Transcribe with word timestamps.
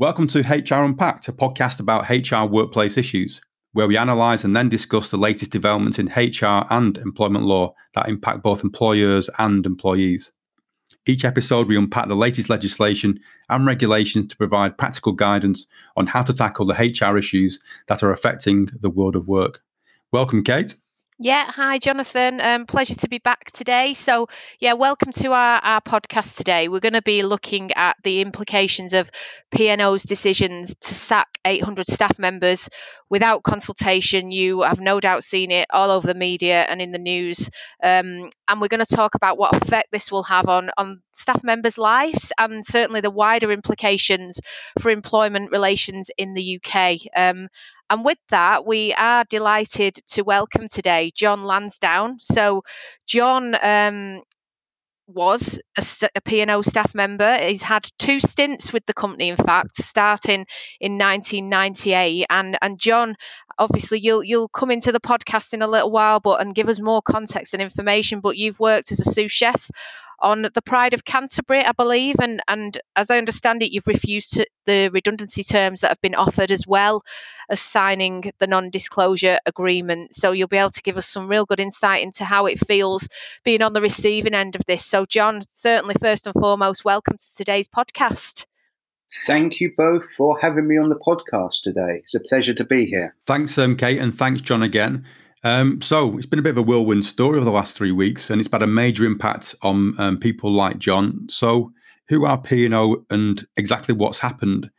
Welcome 0.00 0.28
to 0.28 0.42
HR 0.42 0.84
Unpacked, 0.84 1.26
a 1.26 1.32
podcast 1.32 1.80
about 1.80 2.08
HR 2.08 2.48
workplace 2.48 2.96
issues, 2.96 3.40
where 3.72 3.88
we 3.88 3.96
analyse 3.96 4.44
and 4.44 4.54
then 4.54 4.68
discuss 4.68 5.10
the 5.10 5.16
latest 5.16 5.50
developments 5.50 5.98
in 5.98 6.06
HR 6.06 6.64
and 6.70 6.96
employment 6.98 7.46
law 7.46 7.74
that 7.94 8.08
impact 8.08 8.44
both 8.44 8.62
employers 8.62 9.28
and 9.40 9.66
employees. 9.66 10.30
Each 11.06 11.24
episode, 11.24 11.66
we 11.66 11.76
unpack 11.76 12.06
the 12.06 12.14
latest 12.14 12.48
legislation 12.48 13.18
and 13.48 13.66
regulations 13.66 14.28
to 14.28 14.36
provide 14.36 14.78
practical 14.78 15.10
guidance 15.10 15.66
on 15.96 16.06
how 16.06 16.22
to 16.22 16.32
tackle 16.32 16.64
the 16.64 16.74
HR 16.74 17.18
issues 17.18 17.58
that 17.88 18.04
are 18.04 18.12
affecting 18.12 18.68
the 18.78 18.90
world 18.90 19.16
of 19.16 19.26
work. 19.26 19.60
Welcome, 20.12 20.44
Kate. 20.44 20.76
Yeah, 21.20 21.50
hi, 21.50 21.78
Jonathan. 21.78 22.40
Um, 22.40 22.66
pleasure 22.66 22.94
to 22.94 23.08
be 23.08 23.18
back 23.18 23.50
today. 23.50 23.92
So, 23.94 24.28
yeah, 24.60 24.74
welcome 24.74 25.10
to 25.14 25.32
our, 25.32 25.58
our 25.58 25.80
podcast 25.80 26.36
today. 26.36 26.68
We're 26.68 26.78
going 26.78 26.92
to 26.92 27.02
be 27.02 27.24
looking 27.24 27.72
at 27.72 27.96
the 28.04 28.20
implications 28.20 28.92
of 28.92 29.10
P&O's 29.50 30.04
decisions 30.04 30.76
to 30.80 30.94
sack 30.94 31.26
800 31.44 31.88
staff 31.88 32.20
members 32.20 32.68
without 33.10 33.42
consultation. 33.42 34.30
You 34.30 34.62
have 34.62 34.78
no 34.78 35.00
doubt 35.00 35.24
seen 35.24 35.50
it 35.50 35.66
all 35.70 35.90
over 35.90 36.06
the 36.06 36.14
media 36.14 36.62
and 36.62 36.80
in 36.80 36.92
the 36.92 36.98
news. 37.00 37.50
Um, 37.82 38.30
and 38.46 38.60
we're 38.60 38.68
going 38.68 38.84
to 38.86 38.96
talk 38.96 39.16
about 39.16 39.38
what 39.38 39.56
effect 39.60 39.88
this 39.90 40.12
will 40.12 40.22
have 40.22 40.48
on, 40.48 40.70
on 40.78 41.02
staff 41.10 41.42
members' 41.42 41.78
lives 41.78 42.30
and 42.38 42.64
certainly 42.64 43.00
the 43.00 43.10
wider 43.10 43.50
implications 43.50 44.38
for 44.78 44.90
employment 44.90 45.50
relations 45.50 46.10
in 46.16 46.34
the 46.34 46.60
UK. 46.64 46.98
Um, 47.16 47.48
and 47.90 48.04
with 48.04 48.18
that, 48.30 48.66
we 48.66 48.92
are 48.94 49.24
delighted 49.24 49.94
to 50.08 50.22
welcome 50.22 50.68
today 50.68 51.12
John 51.14 51.44
Lansdown. 51.44 52.18
So, 52.20 52.62
John 53.06 53.56
um, 53.60 54.22
was 55.06 55.58
a, 55.76 56.08
a 56.16 56.20
P&O 56.20 56.62
staff 56.62 56.94
member. 56.94 57.38
He's 57.38 57.62
had 57.62 57.88
two 57.98 58.20
stints 58.20 58.72
with 58.72 58.84
the 58.86 58.94
company, 58.94 59.30
in 59.30 59.36
fact, 59.36 59.74
starting 59.76 60.46
in 60.80 60.98
1998. 60.98 62.26
And 62.28 62.58
and 62.60 62.78
John, 62.78 63.16
obviously, 63.58 64.00
you'll 64.00 64.22
you'll 64.22 64.48
come 64.48 64.70
into 64.70 64.92
the 64.92 65.00
podcast 65.00 65.54
in 65.54 65.62
a 65.62 65.68
little 65.68 65.90
while, 65.90 66.20
but 66.20 66.40
and 66.40 66.54
give 66.54 66.68
us 66.68 66.80
more 66.80 67.02
context 67.02 67.54
and 67.54 67.62
information. 67.62 68.20
But 68.20 68.36
you've 68.36 68.60
worked 68.60 68.92
as 68.92 69.00
a 69.00 69.10
sous 69.10 69.32
chef 69.32 69.70
on 70.20 70.42
the 70.42 70.62
Pride 70.62 70.94
of 70.94 71.04
Canterbury, 71.04 71.64
I 71.64 71.72
believe, 71.72 72.16
and 72.20 72.42
and 72.46 72.78
as 72.94 73.10
I 73.10 73.18
understand 73.18 73.62
it, 73.62 73.72
you've 73.72 73.86
refused 73.86 74.44
the 74.66 74.90
redundancy 74.92 75.42
terms 75.42 75.80
that 75.80 75.88
have 75.88 76.00
been 76.02 76.14
offered 76.16 76.50
as 76.50 76.66
well 76.66 77.02
as 77.48 77.60
signing 77.60 78.32
the 78.38 78.46
non-disclosure 78.46 79.38
agreement. 79.46 80.14
So 80.14 80.32
you'll 80.32 80.48
be 80.48 80.56
able 80.56 80.70
to 80.70 80.82
give 80.82 80.96
us 80.96 81.06
some 81.06 81.28
real 81.28 81.46
good 81.46 81.60
insight 81.60 82.02
into 82.02 82.24
how 82.24 82.46
it 82.46 82.58
feels 82.66 83.08
being 83.44 83.62
on 83.62 83.72
the 83.72 83.80
receiving 83.80 84.34
end 84.34 84.56
of 84.56 84.64
this. 84.66 84.84
So 84.84 85.06
John, 85.06 85.40
certainly 85.42 85.94
first 86.00 86.26
and 86.26 86.34
foremost, 86.34 86.84
welcome 86.84 87.16
to 87.16 87.36
today's 87.36 87.68
podcast. 87.68 88.46
Thank 89.26 89.60
you 89.60 89.72
both 89.76 90.04
for 90.16 90.38
having 90.38 90.68
me 90.68 90.76
on 90.76 90.90
the 90.90 90.96
podcast 90.96 91.62
today. 91.62 92.00
It's 92.02 92.14
a 92.14 92.20
pleasure 92.20 92.52
to 92.54 92.64
be 92.64 92.86
here. 92.86 93.14
Thanks, 93.26 93.56
um, 93.56 93.76
Kate, 93.76 93.98
and 93.98 94.14
thanks, 94.14 94.42
John, 94.42 94.62
again. 94.62 95.06
Um, 95.44 95.80
so 95.80 96.18
it's 96.18 96.26
been 96.26 96.38
a 96.38 96.42
bit 96.42 96.50
of 96.50 96.58
a 96.58 96.62
whirlwind 96.62 97.04
story 97.04 97.36
over 97.36 97.44
the 97.44 97.50
last 97.50 97.76
three 97.76 97.92
weeks, 97.92 98.28
and 98.28 98.40
it's 98.40 98.50
had 98.52 98.62
a 98.62 98.66
major 98.66 99.04
impact 99.04 99.54
on 99.62 99.98
um, 99.98 100.18
people 100.18 100.52
like 100.52 100.78
John. 100.78 101.26
So, 101.30 101.72
who 102.08 102.26
are 102.26 102.38
P&O 102.38 103.04
and 103.10 103.46
exactly 103.56 103.94
what's 103.94 104.18
happened? 104.18 104.70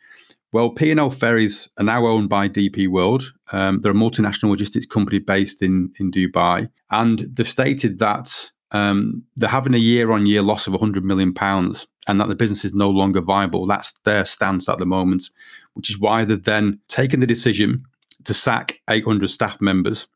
Well, 0.52 0.72
P&O 0.72 1.09
Ferries 1.11 1.69
are 1.78 1.83
now 1.83 2.05
owned 2.08 2.30
by 2.30 2.50
DP 2.50 2.88
World. 2.88 3.31
Um, 3.52 3.81
they're 3.81 3.92
a 3.92 3.95
multinational 3.95 4.50
logistics 4.50 4.86
company 4.86 5.19
based 5.19 5.61
in 5.61 5.94
in 6.00 6.11
Dubai, 6.11 6.69
and 6.92 7.19
they've 7.31 7.47
stated 7.47 8.00
that 8.00 8.52
um, 8.72 9.23
they're 9.36 9.50
having 9.50 9.73
a 9.73 9.77
year-on-year 9.77 10.42
loss 10.42 10.67
of 10.67 10.73
100 10.73 11.03
million 11.03 11.33
pounds, 11.33 11.88
and 12.08 12.20
that 12.20 12.30
the 12.30 12.36
business 12.36 12.66
is 12.66 12.73
no 12.73 12.89
longer 12.89 13.22
viable. 13.22 13.67
That's 13.67 13.94
their 14.05 14.25
stance 14.25 14.67
at 14.67 14.80
the 14.80 14.86
moment, 14.86 15.30
which 15.73 15.89
is 15.89 16.00
why 16.00 16.25
they've 16.25 16.44
then 16.44 16.80
taken 16.88 17.20
the 17.20 17.27
decision 17.27 17.83
to 18.25 18.33
sack 18.33 18.81
800 18.89 19.30
staff 19.30 19.61
members 19.61 20.08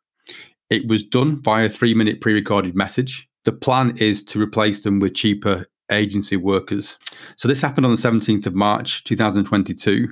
it 0.74 0.88
was 0.88 1.04
done 1.04 1.42
via 1.42 1.68
a 1.68 1.70
three 1.70 1.94
minute 1.94 2.20
pre 2.20 2.34
recorded 2.34 2.76
message. 2.76 3.30
The 3.46 3.52
plan 3.52 3.96
is 3.98 4.24
to 4.26 4.42
replace 4.42 4.84
them 4.84 5.00
with 5.00 5.14
cheaper 5.14 5.66
agency 5.92 6.36
workers. 6.36 6.98
So 7.36 7.48
this 7.48 7.62
happened 7.62 7.86
on 7.86 7.92
the 7.92 7.98
17th 7.98 8.48
of 8.48 8.56
March 8.56 9.04
2022, 9.04 10.08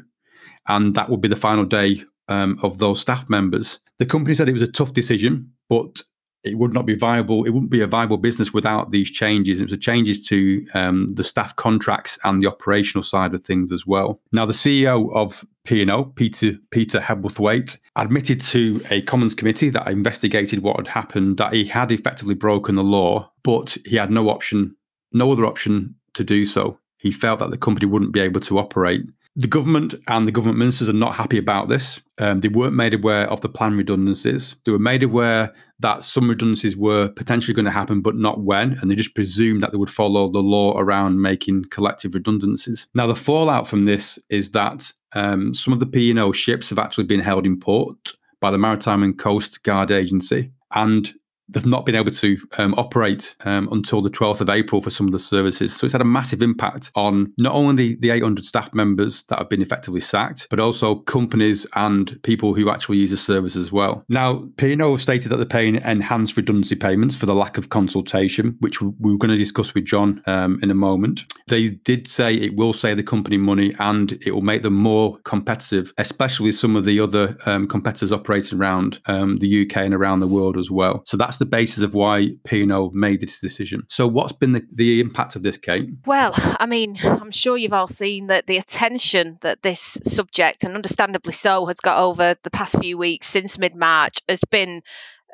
and 0.68 0.96
that 0.96 1.10
would 1.10 1.22
be 1.22 1.28
the 1.28 1.36
final 1.36 1.66
day 1.66 2.04
um, 2.28 2.60
of 2.64 2.78
those 2.78 3.02
staff 3.02 3.30
members. 3.30 3.80
The 4.00 4.06
company 4.06 4.36
said 4.36 4.50
it 4.50 4.54
was 4.54 4.62
a 4.62 4.72
tough 4.72 4.94
decision, 4.94 5.52
but 5.70 6.02
it 6.44 6.58
would 6.58 6.74
not 6.74 6.86
be 6.86 6.96
viable. 6.96 7.44
It 7.46 7.52
wouldn't 7.52 7.72
be 7.72 7.82
a 7.82 7.88
viable 7.88 8.18
business 8.18 8.54
without 8.54 8.92
these 8.92 9.12
changes. 9.12 9.60
It 9.62 9.66
was 9.66 9.72
the 9.72 9.78
changes 9.78 10.26
to 10.28 10.66
um, 10.74 11.08
the 11.10 11.24
staff 11.24 11.56
contracts 11.56 12.18
and 12.24 12.42
the 12.42 12.48
operational 12.48 13.04
side 13.04 13.34
of 13.34 13.44
things 13.44 13.72
as 13.72 13.86
well. 13.86 14.20
Now, 14.32 14.46
the 14.46 14.54
CEO 14.54 15.14
of 15.14 15.46
P&O, 15.66 16.06
Peter 16.06 16.54
Peter 16.72 17.00
Hebblethwaite, 17.00 17.78
admitted 17.96 18.42
to 18.42 18.84
a 18.90 19.02
Commons 19.04 19.36
committee 19.36 19.70
that 19.70 19.88
investigated 19.88 20.64
what 20.64 20.78
had 20.78 20.88
happened 20.88 21.38
that 21.38 21.54
he 21.54 21.66
had 21.66 21.92
effectively 21.92 22.34
broken 22.34 22.76
the 22.76 22.84
law, 22.84 23.32
but 23.44 23.78
he 23.86 23.98
had 23.98 24.10
no 24.10 24.30
option, 24.30 24.76
no 25.12 25.32
other 25.32 25.46
option 25.46 25.96
to 26.16 26.24
do 26.24 26.46
so. 26.46 26.80
He 26.98 27.12
felt 27.12 27.40
that 27.40 27.52
the 27.52 27.58
company 27.58 27.86
wouldn't 27.86 28.14
be 28.14 28.20
able 28.20 28.42
to 28.42 28.58
operate. 28.58 29.02
The 29.36 29.48
government 29.48 29.96
and 30.08 30.28
the 30.28 30.32
government 30.32 30.60
ministers 30.60 30.90
are 30.90 30.94
not 30.94 31.16
happy 31.16 31.38
about 31.38 31.70
this. 31.70 32.02
Um, 32.18 32.42
they 32.42 32.50
weren't 32.50 32.76
made 32.76 32.94
aware 32.94 33.30
of 33.30 33.40
the 33.42 33.48
planned 33.48 33.78
redundancies. 33.78 34.56
They 34.66 34.74
were 34.74 34.80
made 34.80 35.04
aware 35.04 35.54
that 35.80 36.04
some 36.04 36.30
redundancies 36.30 36.76
were 36.76 37.10
potentially 37.10 37.54
going 37.54 37.66
to 37.66 37.72
happen, 37.72 38.02
but 38.02 38.16
not 38.16 38.42
when. 38.42 38.78
And 38.80 38.92
they 38.92 38.96
just 38.96 39.16
presumed 39.16 39.64
that 39.64 39.72
they 39.72 39.78
would 39.78 39.90
follow 39.90 40.30
the 40.30 40.40
law 40.40 40.78
around 40.78 41.22
making 41.22 41.66
collective 41.72 42.14
redundancies. 42.14 42.88
Now, 42.94 43.08
the 43.08 43.16
fallout 43.16 43.68
from 43.68 43.86
this 43.86 44.20
is 44.30 44.52
that 44.52 44.92
um, 45.14 45.54
some 45.56 45.74
of 45.74 45.80
the 45.80 45.88
P&O 45.88 46.32
ships 46.34 46.70
have 46.70 46.80
actually 46.80 47.06
been 47.06 47.20
held 47.20 47.46
in 47.46 47.60
port 47.60 48.14
by 48.42 48.52
the 48.52 48.58
Maritime 48.58 49.02
and 49.02 49.18
Coast 49.18 49.64
Guard 49.64 49.92
Agency. 49.92 50.52
And 50.74 51.14
they've 51.52 51.66
not 51.66 51.86
been 51.86 51.96
able 51.96 52.12
to 52.12 52.38
um, 52.58 52.74
operate 52.78 53.36
um, 53.42 53.70
until 53.72 54.02
the 54.02 54.10
12th 54.10 54.42
of 54.42 54.50
April 54.50 54.82
for 54.82 54.90
some 54.90 55.06
of 55.06 55.14
the 55.14 55.20
services. 55.20 55.76
So 55.76 55.86
it's 55.86 55.94
had 55.94 56.02
a 56.02 56.06
massive 56.06 56.42
impact 56.42 56.92
on 56.96 57.34
not 57.38 57.54
only 57.54 57.76
the, 57.76 57.96
the 57.96 58.10
800 58.12 58.46
staff 58.46 58.74
members 58.74 59.24
that 59.24 59.40
have 59.40 59.50
been 59.50 59.62
effectively 59.62 60.00
sacked, 60.00 60.48
but 60.50 60.60
also 60.60 60.96
companies 60.96 61.66
and 61.76 62.20
people 62.24 62.54
who 62.54 62.70
actually 62.70 62.98
use 62.98 63.12
the 63.12 63.18
service 63.18 63.56
as 63.56 63.72
well. 63.72 64.04
Now, 64.10 64.48
have 64.60 65.02
stated 65.02 65.30
that 65.30 65.38
they're 65.38 65.46
paying 65.46 65.76
enhanced 65.76 66.38
redundancy 66.38 66.76
payments 66.76 67.16
for 67.16 67.26
the 67.26 67.36
lack 67.36 67.58
of 67.58 67.70
consultation, 67.70 68.56
which 68.60 68.82
we're 68.82 69.18
going 69.18 69.32
to 69.32 69.38
discuss 69.38 69.74
with 69.74 69.86
John 69.86 70.22
um, 70.26 70.60
in 70.62 70.72
a 70.72 70.76
moment. 70.76 71.26
They 71.48 71.70
did 71.70 72.08
say 72.08 72.36
it 72.36 72.56
will 72.56 72.74
save 72.74 72.98
the 72.98 73.04
company 73.04 73.38
money 73.38 73.74
and 73.80 74.14
it 74.26 74.32
will 74.32 74.42
make 74.42 74.64
them 74.64 74.76
more 74.76 75.18
competitive, 75.24 75.94
especially 75.98 76.48
with 76.48 76.56
some 76.56 76.76
of 76.76 76.86
the 76.86 77.00
other 77.00 77.38
um, 77.46 77.68
competitors 77.68 78.12
operating 78.12 78.60
around 78.60 79.00
um, 79.06 79.38
the 79.38 79.66
UK 79.66 79.78
and 79.78 79.94
around 79.94 80.20
the 80.20 80.28
world 80.28 80.58
as 80.58 80.70
well. 80.70 81.04
So 81.06 81.18
that's 81.18 81.38
the 81.42 81.46
basis 81.48 81.82
of 81.82 81.96
why 81.96 82.30
P&O 82.44 82.92
made 82.94 83.20
this 83.20 83.42
decision. 83.42 83.84
So, 83.90 84.08
what's 84.08 84.32
been 84.32 84.52
the, 84.52 84.62
the 84.72 85.00
impact 85.00 85.36
of 85.36 85.42
this, 85.42 85.58
Kate? 85.58 85.90
Well, 86.06 86.34
I 86.36 86.68
mean, 86.68 87.00
I'm 87.02 87.32
sure 87.32 87.58
you've 87.58 87.74
all 87.74 87.88
seen 87.88 88.28
that 88.28 88.46
the 88.46 88.58
attention 88.58 89.40
that 89.42 89.64
this 89.64 89.80
subject, 90.04 90.64
and 90.64 90.76
understandably 90.76 91.34
so, 91.34 91.66
has 91.66 91.80
got 91.80 91.98
over 91.98 92.36
the 92.44 92.52
past 92.52 92.80
few 92.80 92.96
weeks 92.96 93.26
since 93.26 93.58
mid 93.58 93.76
March 93.76 94.20
has 94.30 94.42
been 94.52 94.84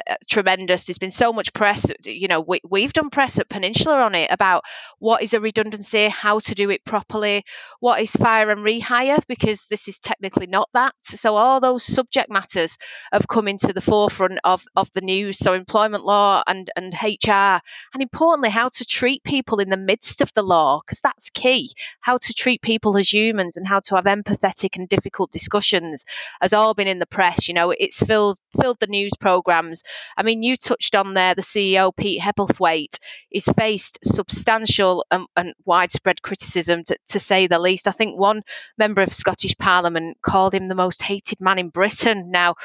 Uh, 0.05 0.15
tremendous. 0.29 0.85
There's 0.85 0.97
been 0.97 1.11
so 1.11 1.33
much 1.33 1.53
press. 1.53 1.85
You 2.03 2.27
know, 2.27 2.41
we, 2.41 2.59
we've 2.69 2.93
done 2.93 3.09
press 3.09 3.39
at 3.39 3.49
Peninsula 3.49 3.97
on 3.97 4.15
it 4.15 4.29
about 4.31 4.63
what 4.99 5.23
is 5.23 5.33
a 5.33 5.39
redundancy, 5.39 6.07
how 6.07 6.39
to 6.39 6.55
do 6.55 6.69
it 6.69 6.85
properly, 6.85 7.45
what 7.79 8.01
is 8.01 8.11
fire 8.11 8.51
and 8.51 8.61
rehire, 8.61 9.21
because 9.27 9.65
this 9.67 9.87
is 9.87 9.99
technically 9.99 10.47
not 10.47 10.69
that. 10.73 10.93
So 10.99 11.35
all 11.35 11.59
those 11.59 11.83
subject 11.83 12.29
matters 12.29 12.77
have 13.11 13.27
come 13.27 13.47
into 13.47 13.73
the 13.73 13.81
forefront 13.81 14.39
of, 14.43 14.63
of 14.75 14.91
the 14.91 15.01
news. 15.01 15.39
So 15.39 15.53
employment 15.53 16.03
law 16.05 16.43
and, 16.45 16.69
and 16.75 16.93
HR, 16.93 17.59
and 17.93 18.01
importantly, 18.01 18.49
how 18.49 18.69
to 18.69 18.85
treat 18.85 19.23
people 19.23 19.59
in 19.59 19.69
the 19.69 19.77
midst 19.77 20.21
of 20.21 20.31
the 20.33 20.43
law, 20.43 20.81
because 20.85 20.99
that's 21.01 21.29
key. 21.31 21.71
How 22.01 22.17
to 22.17 22.33
treat 22.33 22.61
people 22.61 22.97
as 22.97 23.11
humans 23.11 23.57
and 23.57 23.65
how 23.65 23.79
to 23.79 23.95
have 23.95 24.05
empathetic 24.05 24.75
and 24.75 24.87
difficult 24.87 25.31
discussions 25.31 26.05
has 26.41 26.53
all 26.53 26.73
been 26.73 26.87
in 26.87 26.99
the 26.99 27.07
press. 27.07 27.47
You 27.47 27.55
know, 27.55 27.71
it's 27.71 28.01
filled 28.01 28.37
filled 28.59 28.77
the 28.79 28.87
news 28.87 29.13
programs 29.19 29.83
I 30.15 30.23
mean, 30.23 30.43
you 30.43 30.55
touched 30.55 30.95
on 30.95 31.13
there 31.13 31.35
the 31.35 31.41
CEO, 31.41 31.95
Pete 31.95 32.21
Hebblethwaite, 32.21 32.97
is 33.31 33.45
faced 33.45 33.99
substantial 34.03 35.05
and, 35.11 35.27
and 35.35 35.53
widespread 35.65 36.21
criticism, 36.21 36.83
to, 36.85 36.97
to, 37.09 37.19
say 37.19 37.47
the 37.47 37.59
least. 37.59 37.87
I 37.87 37.91
think 37.91 38.17
one 38.17 38.43
member 38.77 39.01
of 39.01 39.13
Scottish 39.13 39.57
Parliament 39.57 40.17
called 40.21 40.53
him 40.53 40.67
the 40.67 40.75
most 40.75 41.01
hated 41.01 41.41
man 41.41 41.59
in 41.59 41.69
Britain. 41.69 42.31
Now, 42.31 42.55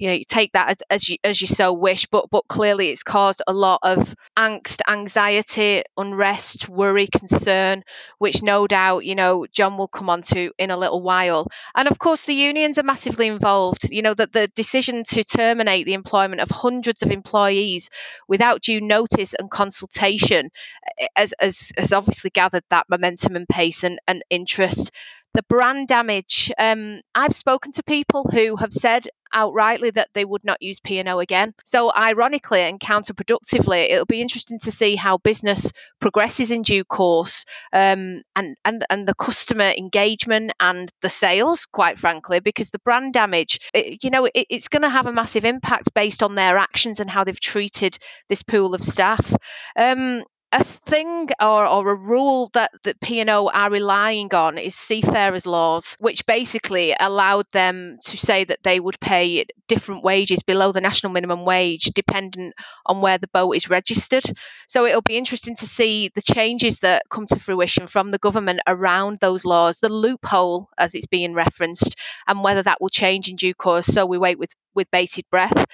you 0.00 0.08
know 0.08 0.14
you 0.14 0.24
take 0.24 0.52
that 0.52 0.70
as, 0.70 0.76
as 0.90 1.08
you 1.08 1.18
as 1.22 1.40
you 1.40 1.46
so 1.46 1.72
wish 1.72 2.06
but 2.06 2.30
but 2.30 2.48
clearly 2.48 2.90
it's 2.90 3.02
caused 3.02 3.42
a 3.46 3.52
lot 3.52 3.80
of 3.82 4.14
angst 4.38 4.80
anxiety 4.88 5.82
unrest 5.96 6.68
worry 6.68 7.06
concern 7.06 7.82
which 8.18 8.42
no 8.42 8.66
doubt 8.66 9.04
you 9.04 9.14
know 9.14 9.46
john 9.52 9.76
will 9.76 9.88
come 9.88 10.10
on 10.10 10.22
to 10.22 10.52
in 10.58 10.70
a 10.70 10.76
little 10.76 11.02
while. 11.02 11.48
And 11.74 11.88
of 11.88 11.98
course 11.98 12.24
the 12.24 12.34
unions 12.34 12.78
are 12.78 12.82
massively 12.84 13.26
involved. 13.26 13.88
You 13.90 14.02
know 14.02 14.14
that 14.14 14.32
the 14.32 14.48
decision 14.48 15.04
to 15.08 15.24
terminate 15.24 15.86
the 15.86 15.94
employment 15.94 16.40
of 16.40 16.50
hundreds 16.50 17.02
of 17.02 17.10
employees 17.10 17.90
without 18.28 18.62
due 18.62 18.80
notice 18.80 19.34
and 19.34 19.50
consultation 19.50 20.50
eh, 20.98 21.04
eh, 21.04 21.08
has, 21.16 21.34
has, 21.40 21.72
has 21.76 21.92
obviously 21.92 22.30
gathered 22.30 22.64
that 22.70 22.86
momentum 22.88 23.36
and 23.36 23.48
pace 23.48 23.84
and, 23.84 23.98
and 24.06 24.22
interest 24.30 24.90
the 25.34 25.42
brand 25.44 25.88
damage. 25.88 26.52
Um, 26.58 27.00
I've 27.14 27.34
spoken 27.34 27.72
to 27.72 27.82
people 27.82 28.24
who 28.24 28.56
have 28.56 28.72
said 28.72 29.06
outrightly 29.32 29.94
that 29.94 30.08
they 30.12 30.24
would 30.24 30.44
not 30.44 30.60
use 30.60 30.80
P&O 30.80 31.18
again. 31.20 31.54
So 31.64 31.92
ironically 31.94 32.62
and 32.62 32.80
counterproductively, 32.80 33.90
it'll 33.90 34.06
be 34.06 34.20
interesting 34.20 34.58
to 34.60 34.72
see 34.72 34.96
how 34.96 35.18
business 35.18 35.72
progresses 36.00 36.50
in 36.50 36.62
due 36.62 36.84
course 36.84 37.44
um, 37.72 38.22
and, 38.34 38.56
and, 38.64 38.84
and 38.90 39.06
the 39.06 39.14
customer 39.14 39.72
engagement 39.76 40.52
and 40.58 40.90
the 41.00 41.08
sales, 41.08 41.66
quite 41.66 41.98
frankly, 41.98 42.40
because 42.40 42.70
the 42.70 42.80
brand 42.80 43.12
damage, 43.12 43.60
it, 43.72 44.02
you 44.02 44.10
know, 44.10 44.24
it, 44.24 44.46
it's 44.50 44.68
going 44.68 44.82
to 44.82 44.90
have 44.90 45.06
a 45.06 45.12
massive 45.12 45.44
impact 45.44 45.94
based 45.94 46.22
on 46.22 46.34
their 46.34 46.58
actions 46.58 47.00
and 47.00 47.10
how 47.10 47.24
they've 47.24 47.38
treated 47.38 47.96
this 48.28 48.42
pool 48.42 48.74
of 48.74 48.82
staff. 48.82 49.32
Um, 49.76 50.24
a 50.52 50.64
thing 50.64 51.28
or, 51.40 51.64
or 51.64 51.90
a 51.90 51.94
rule 51.94 52.50
that, 52.54 52.72
that 52.82 53.00
P&O 53.00 53.48
are 53.48 53.70
relying 53.70 54.34
on 54.34 54.58
is 54.58 54.74
seafarers 54.74 55.46
laws, 55.46 55.96
which 56.00 56.26
basically 56.26 56.92
allowed 56.98 57.46
them 57.52 57.98
to 58.02 58.16
say 58.16 58.42
that 58.44 58.58
they 58.64 58.80
would 58.80 58.98
pay 58.98 59.46
different 59.68 60.02
wages 60.02 60.42
below 60.42 60.72
the 60.72 60.80
national 60.80 61.12
minimum 61.12 61.44
wage 61.44 61.84
dependent 61.94 62.54
on 62.84 63.00
where 63.00 63.18
the 63.18 63.28
boat 63.28 63.52
is 63.52 63.70
registered. 63.70 64.24
So 64.66 64.86
it'll 64.86 65.02
be 65.02 65.16
interesting 65.16 65.54
to 65.56 65.66
see 65.66 66.10
the 66.16 66.22
changes 66.22 66.80
that 66.80 67.04
come 67.08 67.26
to 67.26 67.38
fruition 67.38 67.86
from 67.86 68.10
the 68.10 68.18
government 68.18 68.60
around 68.66 69.18
those 69.20 69.44
laws, 69.44 69.78
the 69.78 69.88
loophole 69.88 70.68
as 70.76 70.96
it's 70.96 71.06
being 71.06 71.32
referenced, 71.32 71.94
and 72.26 72.42
whether 72.42 72.62
that 72.64 72.80
will 72.80 72.88
change 72.88 73.28
in 73.28 73.36
due 73.36 73.54
course. 73.54 73.86
So 73.86 74.04
we 74.04 74.18
wait 74.18 74.38
with, 74.38 74.52
with 74.74 74.90
bated 74.90 75.24
breath. 75.30 75.64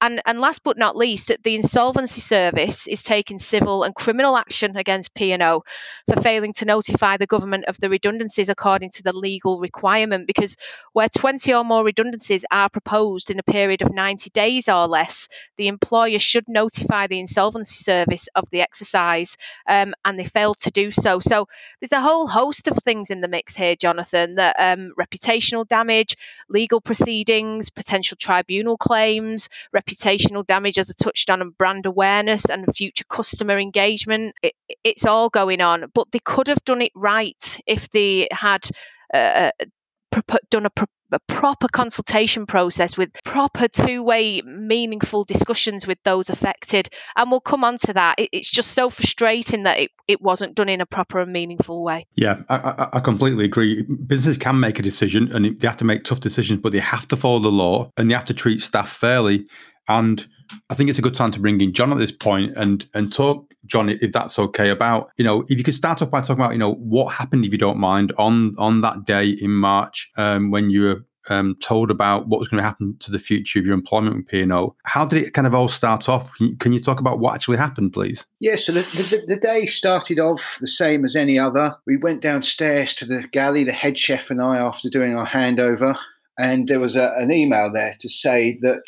And, 0.00 0.20
and 0.26 0.38
last 0.38 0.62
but 0.64 0.76
not 0.76 0.96
least, 0.96 1.32
the 1.44 1.54
Insolvency 1.54 2.20
Service 2.20 2.86
is 2.86 3.02
taking 3.02 3.38
civil 3.38 3.84
and 3.84 3.94
criminal 3.94 4.36
action 4.36 4.76
against 4.76 5.14
P&O 5.14 5.62
for 6.06 6.20
failing 6.20 6.52
to 6.54 6.66
notify 6.66 7.16
the 7.16 7.26
government 7.26 7.64
of 7.68 7.78
the 7.80 7.88
redundancies 7.88 8.50
according 8.50 8.90
to 8.90 9.02
the 9.02 9.14
legal 9.14 9.58
requirement. 9.60 10.26
Because 10.26 10.56
where 10.92 11.08
20 11.08 11.54
or 11.54 11.64
more 11.64 11.82
redundancies 11.82 12.44
are 12.50 12.68
proposed 12.68 13.30
in 13.30 13.38
a 13.38 13.42
period 13.44 13.80
of 13.80 13.94
90 13.94 14.28
days 14.30 14.68
or 14.68 14.86
less, 14.88 15.28
the 15.56 15.68
employer 15.68 16.18
should 16.18 16.48
notify 16.48 17.06
the 17.06 17.20
Insolvency 17.20 17.76
Service 17.76 18.28
of 18.34 18.44
the 18.50 18.60
exercise, 18.60 19.38
um, 19.66 19.94
and 20.04 20.18
they 20.18 20.24
failed 20.24 20.58
to 20.58 20.70
do 20.70 20.90
so. 20.90 21.20
So 21.20 21.48
there's 21.80 21.92
a 21.92 22.00
whole 22.00 22.26
host 22.26 22.68
of 22.68 22.76
things 22.76 23.10
in 23.10 23.22
the 23.22 23.28
mix 23.28 23.54
here, 23.54 23.76
Jonathan. 23.76 24.34
That 24.34 24.56
um, 24.58 24.92
reputational 25.00 25.66
damage, 25.66 26.16
legal 26.50 26.82
proceedings, 26.82 27.70
potential 27.70 28.18
tribunal 28.20 28.43
claims, 28.78 29.48
reputational 29.74 30.46
damage, 30.46 30.78
as 30.78 30.90
I 30.90 30.94
touched 31.02 31.30
on, 31.30 31.40
and 31.40 31.56
brand 31.56 31.86
awareness 31.86 32.46
and 32.46 32.64
future 32.74 33.04
customer 33.08 33.58
engagement. 33.58 34.34
It, 34.42 34.54
it's 34.82 35.06
all 35.06 35.30
going 35.30 35.60
on, 35.60 35.90
but 35.94 36.10
they 36.12 36.20
could 36.20 36.48
have 36.48 36.64
done 36.64 36.82
it 36.82 36.92
right 36.94 37.60
if 37.66 37.90
they 37.90 38.28
had 38.30 38.68
uh, 39.12 39.50
uh 39.60 40.20
done 40.50 40.66
a, 40.66 40.70
a, 41.14 41.20
proper 41.34 41.68
consultation 41.68 42.46
process 42.46 42.96
with 42.96 43.10
proper 43.24 43.68
two-way 43.68 44.42
meaningful 44.42 45.24
discussions 45.24 45.86
with 45.86 45.98
those 46.04 46.30
affected. 46.30 46.88
And 47.16 47.30
we'll 47.30 47.40
come 47.40 47.64
on 47.64 47.78
to 47.78 47.92
that. 47.94 48.18
It, 48.18 48.30
it's 48.32 48.50
just 48.50 48.72
so 48.72 48.90
frustrating 48.90 49.64
that 49.64 49.78
it, 49.78 49.90
it 50.08 50.20
wasn't 50.20 50.54
done 50.54 50.68
in 50.68 50.80
a 50.80 50.86
proper 50.86 51.20
and 51.20 51.32
meaningful 51.32 51.82
way. 51.82 52.06
Yeah 52.14 52.42
I, 52.48 52.88
I, 52.94 53.00
completely 53.00 53.44
agree. 53.44 53.82
Businesses 53.82 54.38
can 54.38 54.60
make 54.60 54.78
a 54.78 54.82
decision 54.82 55.30
and 55.32 55.60
they 55.60 55.66
have 55.66 55.76
to 55.78 55.84
make 55.84 56.04
tough 56.04 56.20
decisions 56.20 56.60
but 56.60 56.72
they 56.72 56.80
have 56.80 57.08
to 57.08 57.16
follow 57.16 57.38
the 57.38 57.50
law 57.50 57.90
and 57.96 58.10
they 58.10 58.14
have 58.14 58.24
to 58.24 58.34
treat 58.34 58.62
staff 58.62 58.90
fairly. 58.90 59.46
And 59.88 60.26
I 60.70 60.74
think 60.74 60.90
it's 60.90 60.98
a 60.98 61.02
good 61.02 61.14
time 61.14 61.32
to 61.32 61.40
bring 61.40 61.60
in 61.60 61.72
John 61.72 61.92
at 61.92 61.98
this 61.98 62.12
point 62.12 62.56
and 62.56 62.86
and 62.94 63.12
talk, 63.12 63.52
John, 63.66 63.88
if 63.88 64.12
that's 64.12 64.38
okay, 64.38 64.70
about 64.70 65.10
you 65.16 65.24
know 65.24 65.44
if 65.48 65.58
you 65.58 65.64
could 65.64 65.74
start 65.74 66.02
off 66.02 66.10
by 66.10 66.20
talking 66.20 66.36
about 66.36 66.52
you 66.52 66.58
know 66.58 66.74
what 66.74 67.12
happened, 67.14 67.44
if 67.44 67.52
you 67.52 67.58
don't 67.58 67.78
mind, 67.78 68.12
on 68.18 68.54
on 68.58 68.80
that 68.82 69.04
day 69.04 69.30
in 69.30 69.50
March 69.50 70.10
um, 70.16 70.50
when 70.50 70.70
you 70.70 70.82
were 70.82 71.04
um, 71.28 71.56
told 71.60 71.90
about 71.90 72.28
what 72.28 72.40
was 72.40 72.48
going 72.48 72.62
to 72.62 72.66
happen 72.66 72.96
to 72.98 73.10
the 73.10 73.18
future 73.18 73.58
of 73.58 73.64
your 73.64 73.74
employment 73.74 74.16
with 74.16 74.28
P&O. 74.28 74.74
How 74.84 75.04
did 75.04 75.22
it 75.22 75.32
kind 75.32 75.46
of 75.46 75.54
all 75.54 75.68
start 75.68 76.08
off? 76.08 76.32
Can 76.34 76.48
you, 76.48 76.56
can 76.56 76.72
you 76.72 76.80
talk 76.80 77.00
about 77.00 77.18
what 77.18 77.34
actually 77.34 77.56
happened, 77.56 77.92
please? 77.92 78.26
Yeah, 78.40 78.56
so 78.56 78.72
the, 78.72 78.82
the, 78.94 79.24
the, 79.26 79.36
day 79.36 79.66
started 79.66 80.18
off 80.18 80.58
the 80.60 80.68
same 80.68 81.04
as 81.04 81.16
any 81.16 81.38
other. 81.38 81.76
We 81.86 81.96
went 81.96 82.22
downstairs 82.22 82.94
to 82.96 83.06
the 83.06 83.26
galley, 83.32 83.64
the 83.64 83.72
head 83.72 83.96
chef 83.98 84.30
and 84.30 84.42
I, 84.42 84.58
after 84.58 84.88
doing 84.88 85.16
our 85.16 85.26
handover, 85.26 85.96
and 86.38 86.68
there 86.68 86.80
was 86.80 86.96
a, 86.96 87.12
an 87.16 87.30
email 87.30 87.72
there 87.72 87.94
to 88.00 88.08
say 88.08 88.58
that 88.62 88.82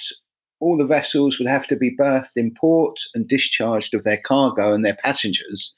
all 0.60 0.76
the 0.76 0.84
vessels 0.84 1.38
would 1.38 1.48
have 1.48 1.66
to 1.66 1.76
be 1.76 1.94
berthed 1.96 2.36
in 2.36 2.54
port 2.54 2.98
and 3.14 3.28
discharged 3.28 3.94
of 3.94 4.04
their 4.04 4.16
cargo 4.18 4.72
and 4.72 4.84
their 4.84 4.96
passengers 5.02 5.74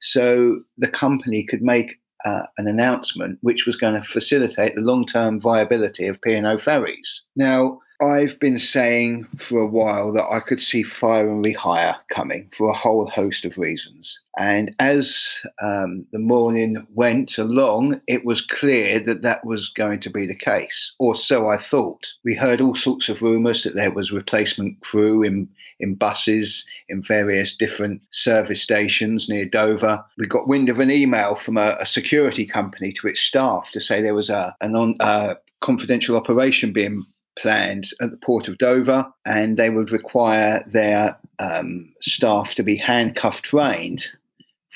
so 0.00 0.58
the 0.76 0.88
company 0.88 1.44
could 1.44 1.62
make 1.62 1.98
uh, 2.24 2.42
an 2.56 2.66
announcement 2.66 3.38
which 3.42 3.66
was 3.66 3.76
going 3.76 3.94
to 3.94 4.02
facilitate 4.02 4.74
the 4.74 4.80
long-term 4.80 5.40
viability 5.40 6.06
of 6.06 6.20
P&O 6.20 6.58
ferries. 6.58 7.24
Now, 7.36 7.80
I've 8.00 8.38
been 8.38 8.60
saying 8.60 9.26
for 9.36 9.58
a 9.58 9.66
while 9.66 10.12
that 10.12 10.26
I 10.30 10.38
could 10.38 10.60
see 10.60 10.84
fire 10.84 11.28
and 11.28 11.44
rehire 11.44 11.96
coming 12.08 12.48
for 12.52 12.68
a 12.68 12.76
whole 12.76 13.08
host 13.08 13.44
of 13.44 13.58
reasons. 13.58 14.20
And 14.38 14.74
as 14.78 15.40
um, 15.60 16.06
the 16.12 16.20
morning 16.20 16.86
went 16.94 17.38
along, 17.38 18.00
it 18.06 18.24
was 18.24 18.46
clear 18.46 19.00
that 19.00 19.22
that 19.22 19.44
was 19.44 19.68
going 19.70 19.98
to 20.00 20.10
be 20.10 20.26
the 20.26 20.36
case, 20.36 20.94
or 21.00 21.16
so 21.16 21.48
I 21.48 21.56
thought. 21.56 22.14
We 22.24 22.36
heard 22.36 22.60
all 22.60 22.76
sorts 22.76 23.08
of 23.08 23.20
rumours 23.20 23.64
that 23.64 23.74
there 23.74 23.90
was 23.90 24.12
replacement 24.12 24.80
crew 24.80 25.24
in, 25.24 25.48
in 25.80 25.96
buses 25.96 26.64
in 26.88 27.02
various 27.02 27.56
different 27.56 28.00
service 28.12 28.62
stations 28.62 29.28
near 29.28 29.44
Dover. 29.44 30.04
We 30.18 30.28
got 30.28 30.46
wind 30.46 30.68
of 30.68 30.78
an 30.78 30.92
email 30.92 31.34
from 31.34 31.56
a, 31.56 31.76
a 31.80 31.86
security 31.86 32.46
company 32.46 32.92
to 32.92 33.08
its 33.08 33.20
staff 33.20 33.72
to 33.72 33.80
say 33.80 34.00
there 34.00 34.14
was 34.14 34.30
a, 34.30 34.54
an 34.60 34.76
on, 34.76 34.94
uh, 35.00 35.34
confidential 35.60 36.16
operation 36.16 36.72
being 36.72 37.04
planned 37.38 37.88
at 38.00 38.10
the 38.10 38.16
port 38.16 38.48
of 38.48 38.58
Dover, 38.58 39.06
and 39.24 39.56
they 39.56 39.70
would 39.70 39.92
require 39.92 40.62
their 40.70 41.18
um, 41.38 41.92
staff 42.00 42.54
to 42.56 42.62
be 42.62 42.76
handcuff 42.76 43.42
trained. 43.42 44.06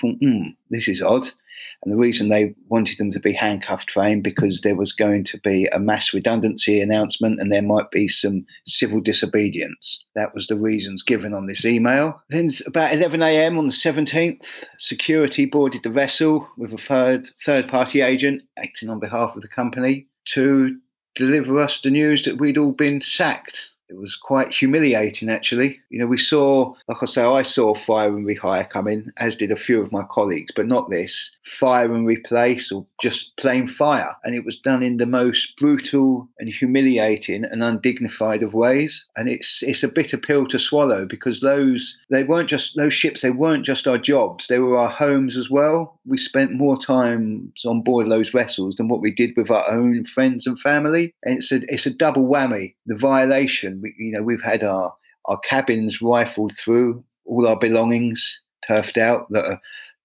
Mm, 0.03 0.57
this 0.71 0.89
is 0.89 1.03
odd. 1.03 1.29
And 1.85 1.93
the 1.93 1.99
reason 1.99 2.29
they 2.29 2.55
wanted 2.69 2.99
them 2.99 3.11
to 3.11 3.19
be 3.19 3.33
handcuff 3.33 3.87
trained 3.87 4.23
because 4.23 4.61
there 4.61 4.77
was 4.77 4.93
going 4.93 5.25
to 5.25 5.39
be 5.39 5.67
a 5.73 5.81
mass 5.81 6.15
redundancy 6.15 6.81
announcement 6.81 7.41
and 7.41 7.51
there 7.51 7.63
might 7.63 7.91
be 7.91 8.07
some 8.07 8.47
civil 8.65 9.01
disobedience. 9.01 10.05
That 10.15 10.33
was 10.33 10.47
the 10.47 10.57
reasons 10.57 11.03
given 11.03 11.35
on 11.35 11.47
this 11.47 11.65
email. 11.65 12.23
Then 12.31 12.51
about 12.67 12.95
11 12.95 13.21
a.m. 13.23 13.59
on 13.59 13.67
the 13.67 13.73
17th, 13.73 14.65
security 14.79 15.45
boarded 15.45 15.83
the 15.83 15.91
vessel 15.91 16.49
with 16.57 16.73
a 16.73 16.79
third 16.79 17.29
third 17.45 17.69
party 17.69 18.01
agent 18.01 18.43
acting 18.59 18.89
on 18.89 19.01
behalf 19.01 19.35
of 19.35 19.43
the 19.43 19.49
company 19.49 20.07
to 20.25 20.77
deliver 21.15 21.59
us 21.59 21.81
the 21.81 21.91
news 21.91 22.25
that 22.25 22.39
we'd 22.39 22.59
all 22.59 22.73
been 22.73 23.01
sacked. 23.01 23.72
It 23.93 23.99
was 23.99 24.17
quite 24.17 24.51
humiliating, 24.51 25.29
actually. 25.29 25.79
You 25.91 25.99
know, 25.99 26.07
we 26.07 26.17
saw, 26.17 26.75
like 26.89 27.03
I 27.03 27.07
say, 27.07 27.23
I 27.23 27.43
saw 27.43 27.75
fire 27.75 28.09
and 28.09 28.27
rehire 28.27 28.69
coming, 28.69 29.13
as 29.19 29.37
did 29.37 29.53
a 29.53 29.57
few 29.57 29.83
of 29.83 29.93
my 29.93 30.03
colleagues, 30.11 30.51
but 30.57 30.67
not 30.67 30.89
this 30.89 31.37
fire 31.45 31.93
and 31.95 32.07
replace 32.07 32.73
or 32.73 32.87
just 33.03 33.37
plain 33.37 33.67
fire. 33.67 34.17
And 34.25 34.35
it 34.35 34.47
was 34.47 34.59
done 34.59 34.83
in 34.83 34.97
the 34.97 35.07
most 35.07 35.59
brutal 35.59 36.27
and 36.39 36.49
humiliating 36.49 37.45
and 37.45 37.63
undignified 37.63 38.43
of 38.43 38.55
ways. 38.55 39.05
And 39.17 39.29
it's 39.29 39.63
it's 39.63 39.83
a 39.83 39.89
bitter 39.89 40.17
pill 40.17 40.47
to 40.47 40.59
swallow 40.59 41.05
because 41.05 41.41
those 41.41 41.99
they 42.11 42.25
weren't 42.25 42.49
just 42.49 42.77
those 42.77 42.95
ships, 42.95 43.21
they 43.21 43.31
weren't 43.31 43.67
just 43.67 43.87
our 43.87 43.99
jobs, 43.99 44.49
they 44.49 44.59
were 44.59 44.79
our 44.79 44.89
homes 44.89 45.37
as 45.37 45.51
well. 45.51 46.01
We 46.07 46.17
spent 46.17 46.53
more 46.53 46.81
time 46.81 47.53
on 47.67 47.83
board 47.83 48.09
those 48.09 48.31
vessels 48.31 48.77
than 48.77 48.89
what 48.89 49.03
we 49.03 49.13
did 49.13 49.33
with 49.37 49.51
our 49.51 49.71
own 49.71 50.05
friends 50.05 50.47
and 50.47 50.59
family. 50.59 51.13
And 51.25 51.37
it's 51.37 51.53
a 51.53 51.61
it's 51.69 51.85
a 51.85 51.91
double 51.91 52.27
whammy. 52.27 52.75
The 52.87 52.97
violation 52.97 53.82
we, 53.83 53.95
you 53.99 54.13
know, 54.13 54.23
we've 54.23 54.43
had 54.43 54.63
our 54.63 54.95
our 55.27 55.39
cabins 55.39 56.03
rifled 56.03 56.53
through, 56.55 57.05
all 57.27 57.47
our 57.47 57.59
belongings 57.59 58.41
turfed 58.67 58.99
out 58.99 59.27
that 59.31 59.45
are 59.45 59.61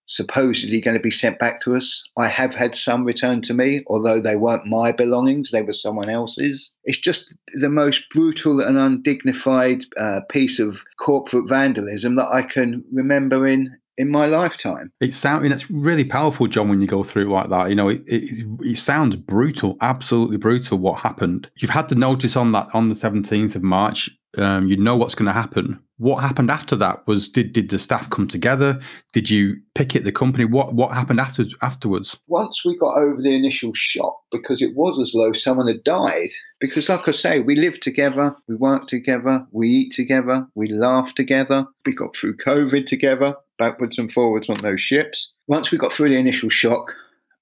supposedly 0.07 0.79
going 0.79 0.95
to 0.95 1.03
be 1.03 1.11
sent 1.11 1.37
back 1.37 1.61
to 1.61 1.75
us. 1.75 2.03
I 2.17 2.27
have 2.27 2.55
had 2.55 2.75
some 2.75 3.03
returned 3.03 3.43
to 3.45 3.53
me, 3.53 3.83
although 3.87 4.21
they 4.21 4.35
weren't 4.37 4.65
my 4.65 4.91
belongings, 4.91 5.51
they 5.51 5.61
were 5.61 5.73
someone 5.73 6.09
else's. 6.09 6.73
It's 6.85 6.97
just 6.97 7.35
the 7.53 7.69
most 7.69 8.03
brutal 8.13 8.61
and 8.61 8.77
undignified 8.77 9.83
uh, 9.99 10.21
piece 10.29 10.59
of 10.59 10.83
corporate 10.97 11.49
vandalism 11.49 12.15
that 12.15 12.29
I 12.31 12.41
can 12.41 12.83
remember 12.91 13.45
in 13.45 13.77
in 13.97 14.09
my 14.09 14.27
lifetime. 14.27 14.91
It 15.01 15.13
sounds, 15.13 15.43
and 15.43 15.53
it's 15.53 15.69
really 15.69 16.03
powerful, 16.03 16.47
John, 16.47 16.69
when 16.69 16.81
you 16.81 16.87
go 16.87 17.03
through 17.03 17.27
it 17.27 17.33
like 17.33 17.49
that. 17.49 17.69
You 17.69 17.75
know, 17.75 17.89
it, 17.89 18.03
it, 18.05 18.45
it 18.61 18.77
sounds 18.77 19.15
brutal, 19.15 19.77
absolutely 19.81 20.37
brutal. 20.37 20.77
What 20.77 20.99
happened? 20.99 21.49
You've 21.57 21.71
had 21.71 21.89
the 21.89 21.95
notice 21.95 22.35
on 22.35 22.51
that 22.51 22.67
on 22.73 22.89
the 22.89 22.95
seventeenth 22.95 23.55
of 23.55 23.63
March. 23.63 24.09
Um, 24.37 24.67
you 24.67 24.77
know 24.77 24.95
what's 24.95 25.15
going 25.15 25.25
to 25.25 25.31
happen. 25.31 25.79
What 25.97 26.21
happened 26.21 26.51
after 26.51 26.75
that? 26.75 27.07
Was 27.07 27.27
did 27.27 27.53
did 27.53 27.69
the 27.69 27.79
staff 27.79 28.07
come 28.11 28.27
together? 28.27 28.79
Did 29.13 29.31
you 29.31 29.55
picket 29.73 30.03
the 30.03 30.11
company? 30.11 30.45
What 30.45 30.75
what 30.75 30.93
happened 30.93 31.19
after 31.19 31.45
afterwards? 31.63 32.17
Once 32.27 32.63
we 32.63 32.77
got 32.77 32.97
over 32.97 33.19
the 33.19 33.33
initial 33.33 33.71
shock, 33.73 34.15
because 34.31 34.61
it 34.61 34.75
was 34.75 34.99
as 34.99 35.13
though 35.13 35.33
someone 35.33 35.67
had 35.67 35.83
died. 35.83 36.29
Because, 36.59 36.87
like 36.87 37.07
I 37.07 37.11
say, 37.11 37.39
we 37.39 37.55
live 37.55 37.79
together, 37.79 38.35
we 38.47 38.55
work 38.55 38.87
together, 38.87 39.47
we 39.51 39.69
eat 39.69 39.93
together, 39.93 40.47
we 40.53 40.67
laugh 40.67 41.15
together. 41.15 41.65
We 41.85 41.95
got 41.95 42.15
through 42.15 42.37
COVID 42.37 42.85
together 42.85 43.35
backwards 43.57 43.97
and 43.97 44.11
forwards 44.11 44.49
on 44.49 44.57
those 44.61 44.81
ships. 44.81 45.31
Once 45.47 45.71
we 45.71 45.77
got 45.77 45.91
through 45.91 46.09
the 46.09 46.15
initial 46.15 46.49
shock, 46.49 46.93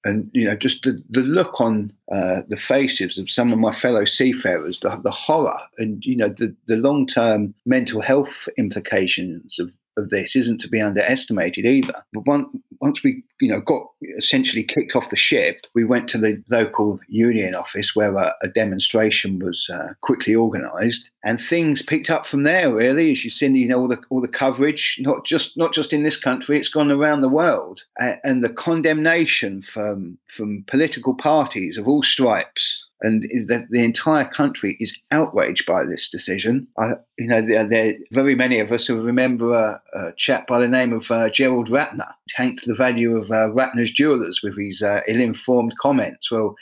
and 0.04 0.30
you 0.32 0.44
know, 0.44 0.54
just 0.54 0.82
the, 0.82 1.02
the 1.10 1.20
look 1.20 1.60
on 1.60 1.90
uh, 2.12 2.42
the 2.48 2.56
faces 2.56 3.18
of 3.18 3.28
some 3.28 3.52
of 3.52 3.58
my 3.58 3.72
fellow 3.72 4.04
seafarers, 4.04 4.78
the, 4.80 5.00
the 5.02 5.10
horror, 5.10 5.58
and 5.78 6.04
you 6.04 6.16
know, 6.16 6.28
the, 6.28 6.54
the 6.68 6.76
long 6.76 7.06
term 7.06 7.54
mental 7.66 8.00
health 8.00 8.48
implications 8.56 9.58
of, 9.58 9.72
of 9.96 10.10
this 10.10 10.36
isn't 10.36 10.60
to 10.60 10.68
be 10.68 10.80
underestimated 10.80 11.64
either. 11.64 11.94
But 12.12 12.26
one, 12.26 12.46
once 12.80 13.02
we, 13.02 13.22
you 13.40 13.48
know, 13.48 13.60
got 13.60 13.86
essentially 14.18 14.62
kicked 14.62 14.94
off 14.94 15.10
the 15.10 15.16
ship, 15.16 15.66
we 15.74 15.84
went 15.84 16.08
to 16.08 16.18
the 16.18 16.42
local 16.50 17.00
union 17.08 17.54
office 17.54 17.94
where 17.94 18.14
a, 18.16 18.34
a 18.42 18.48
demonstration 18.48 19.38
was 19.38 19.68
uh, 19.70 19.94
quickly 20.02 20.34
organised, 20.34 21.10
and 21.24 21.40
things 21.40 21.82
picked 21.82 22.10
up 22.10 22.26
from 22.26 22.42
there. 22.42 22.72
Really, 22.72 23.12
as 23.12 23.24
you've 23.24 23.32
seen, 23.32 23.54
you 23.54 23.68
know, 23.68 23.80
all 23.80 23.88
the 23.88 24.00
all 24.10 24.20
the 24.20 24.28
coverage, 24.28 24.98
not 25.00 25.24
just 25.24 25.56
not 25.56 25.72
just 25.72 25.92
in 25.92 26.02
this 26.02 26.18
country, 26.18 26.58
it's 26.58 26.68
gone 26.68 26.90
around 26.90 27.20
the 27.20 27.28
world, 27.28 27.84
and, 27.98 28.18
and 28.24 28.44
the 28.44 28.50
condemnation 28.50 29.62
from 29.62 30.18
from 30.28 30.64
political 30.66 31.14
parties 31.14 31.78
of 31.78 31.88
all 31.88 32.02
stripes 32.02 32.86
and 33.02 33.22
the, 33.22 33.66
the, 33.70 33.84
entire 33.84 34.24
country 34.24 34.76
is 34.80 34.98
outraged 35.10 35.66
by 35.66 35.84
this 35.84 36.08
decision. 36.08 36.66
I, 36.78 36.92
you 37.18 37.28
know, 37.28 37.42
there, 37.42 37.68
there, 37.68 37.94
very 38.12 38.34
many 38.34 38.58
of 38.58 38.72
us 38.72 38.86
who 38.86 39.00
remember 39.00 39.54
a, 39.54 39.80
a 39.98 40.12
chap 40.12 40.46
by 40.46 40.58
the 40.58 40.68
name 40.68 40.92
of 40.94 41.10
uh, 41.10 41.28
Gerald 41.28 41.68
Ratner 41.68 42.10
tanked 42.30 42.66
the 42.66 42.74
value 42.74 43.16
of 43.16 43.30
uh, 43.30 43.50
Ratner's 43.50 43.92
jewellers 43.92 44.40
with 44.42 44.56
his 44.56 44.82
uh, 44.82 45.00
ill-informed 45.06 45.74
comments. 45.78 46.30
Well, 46.30 46.54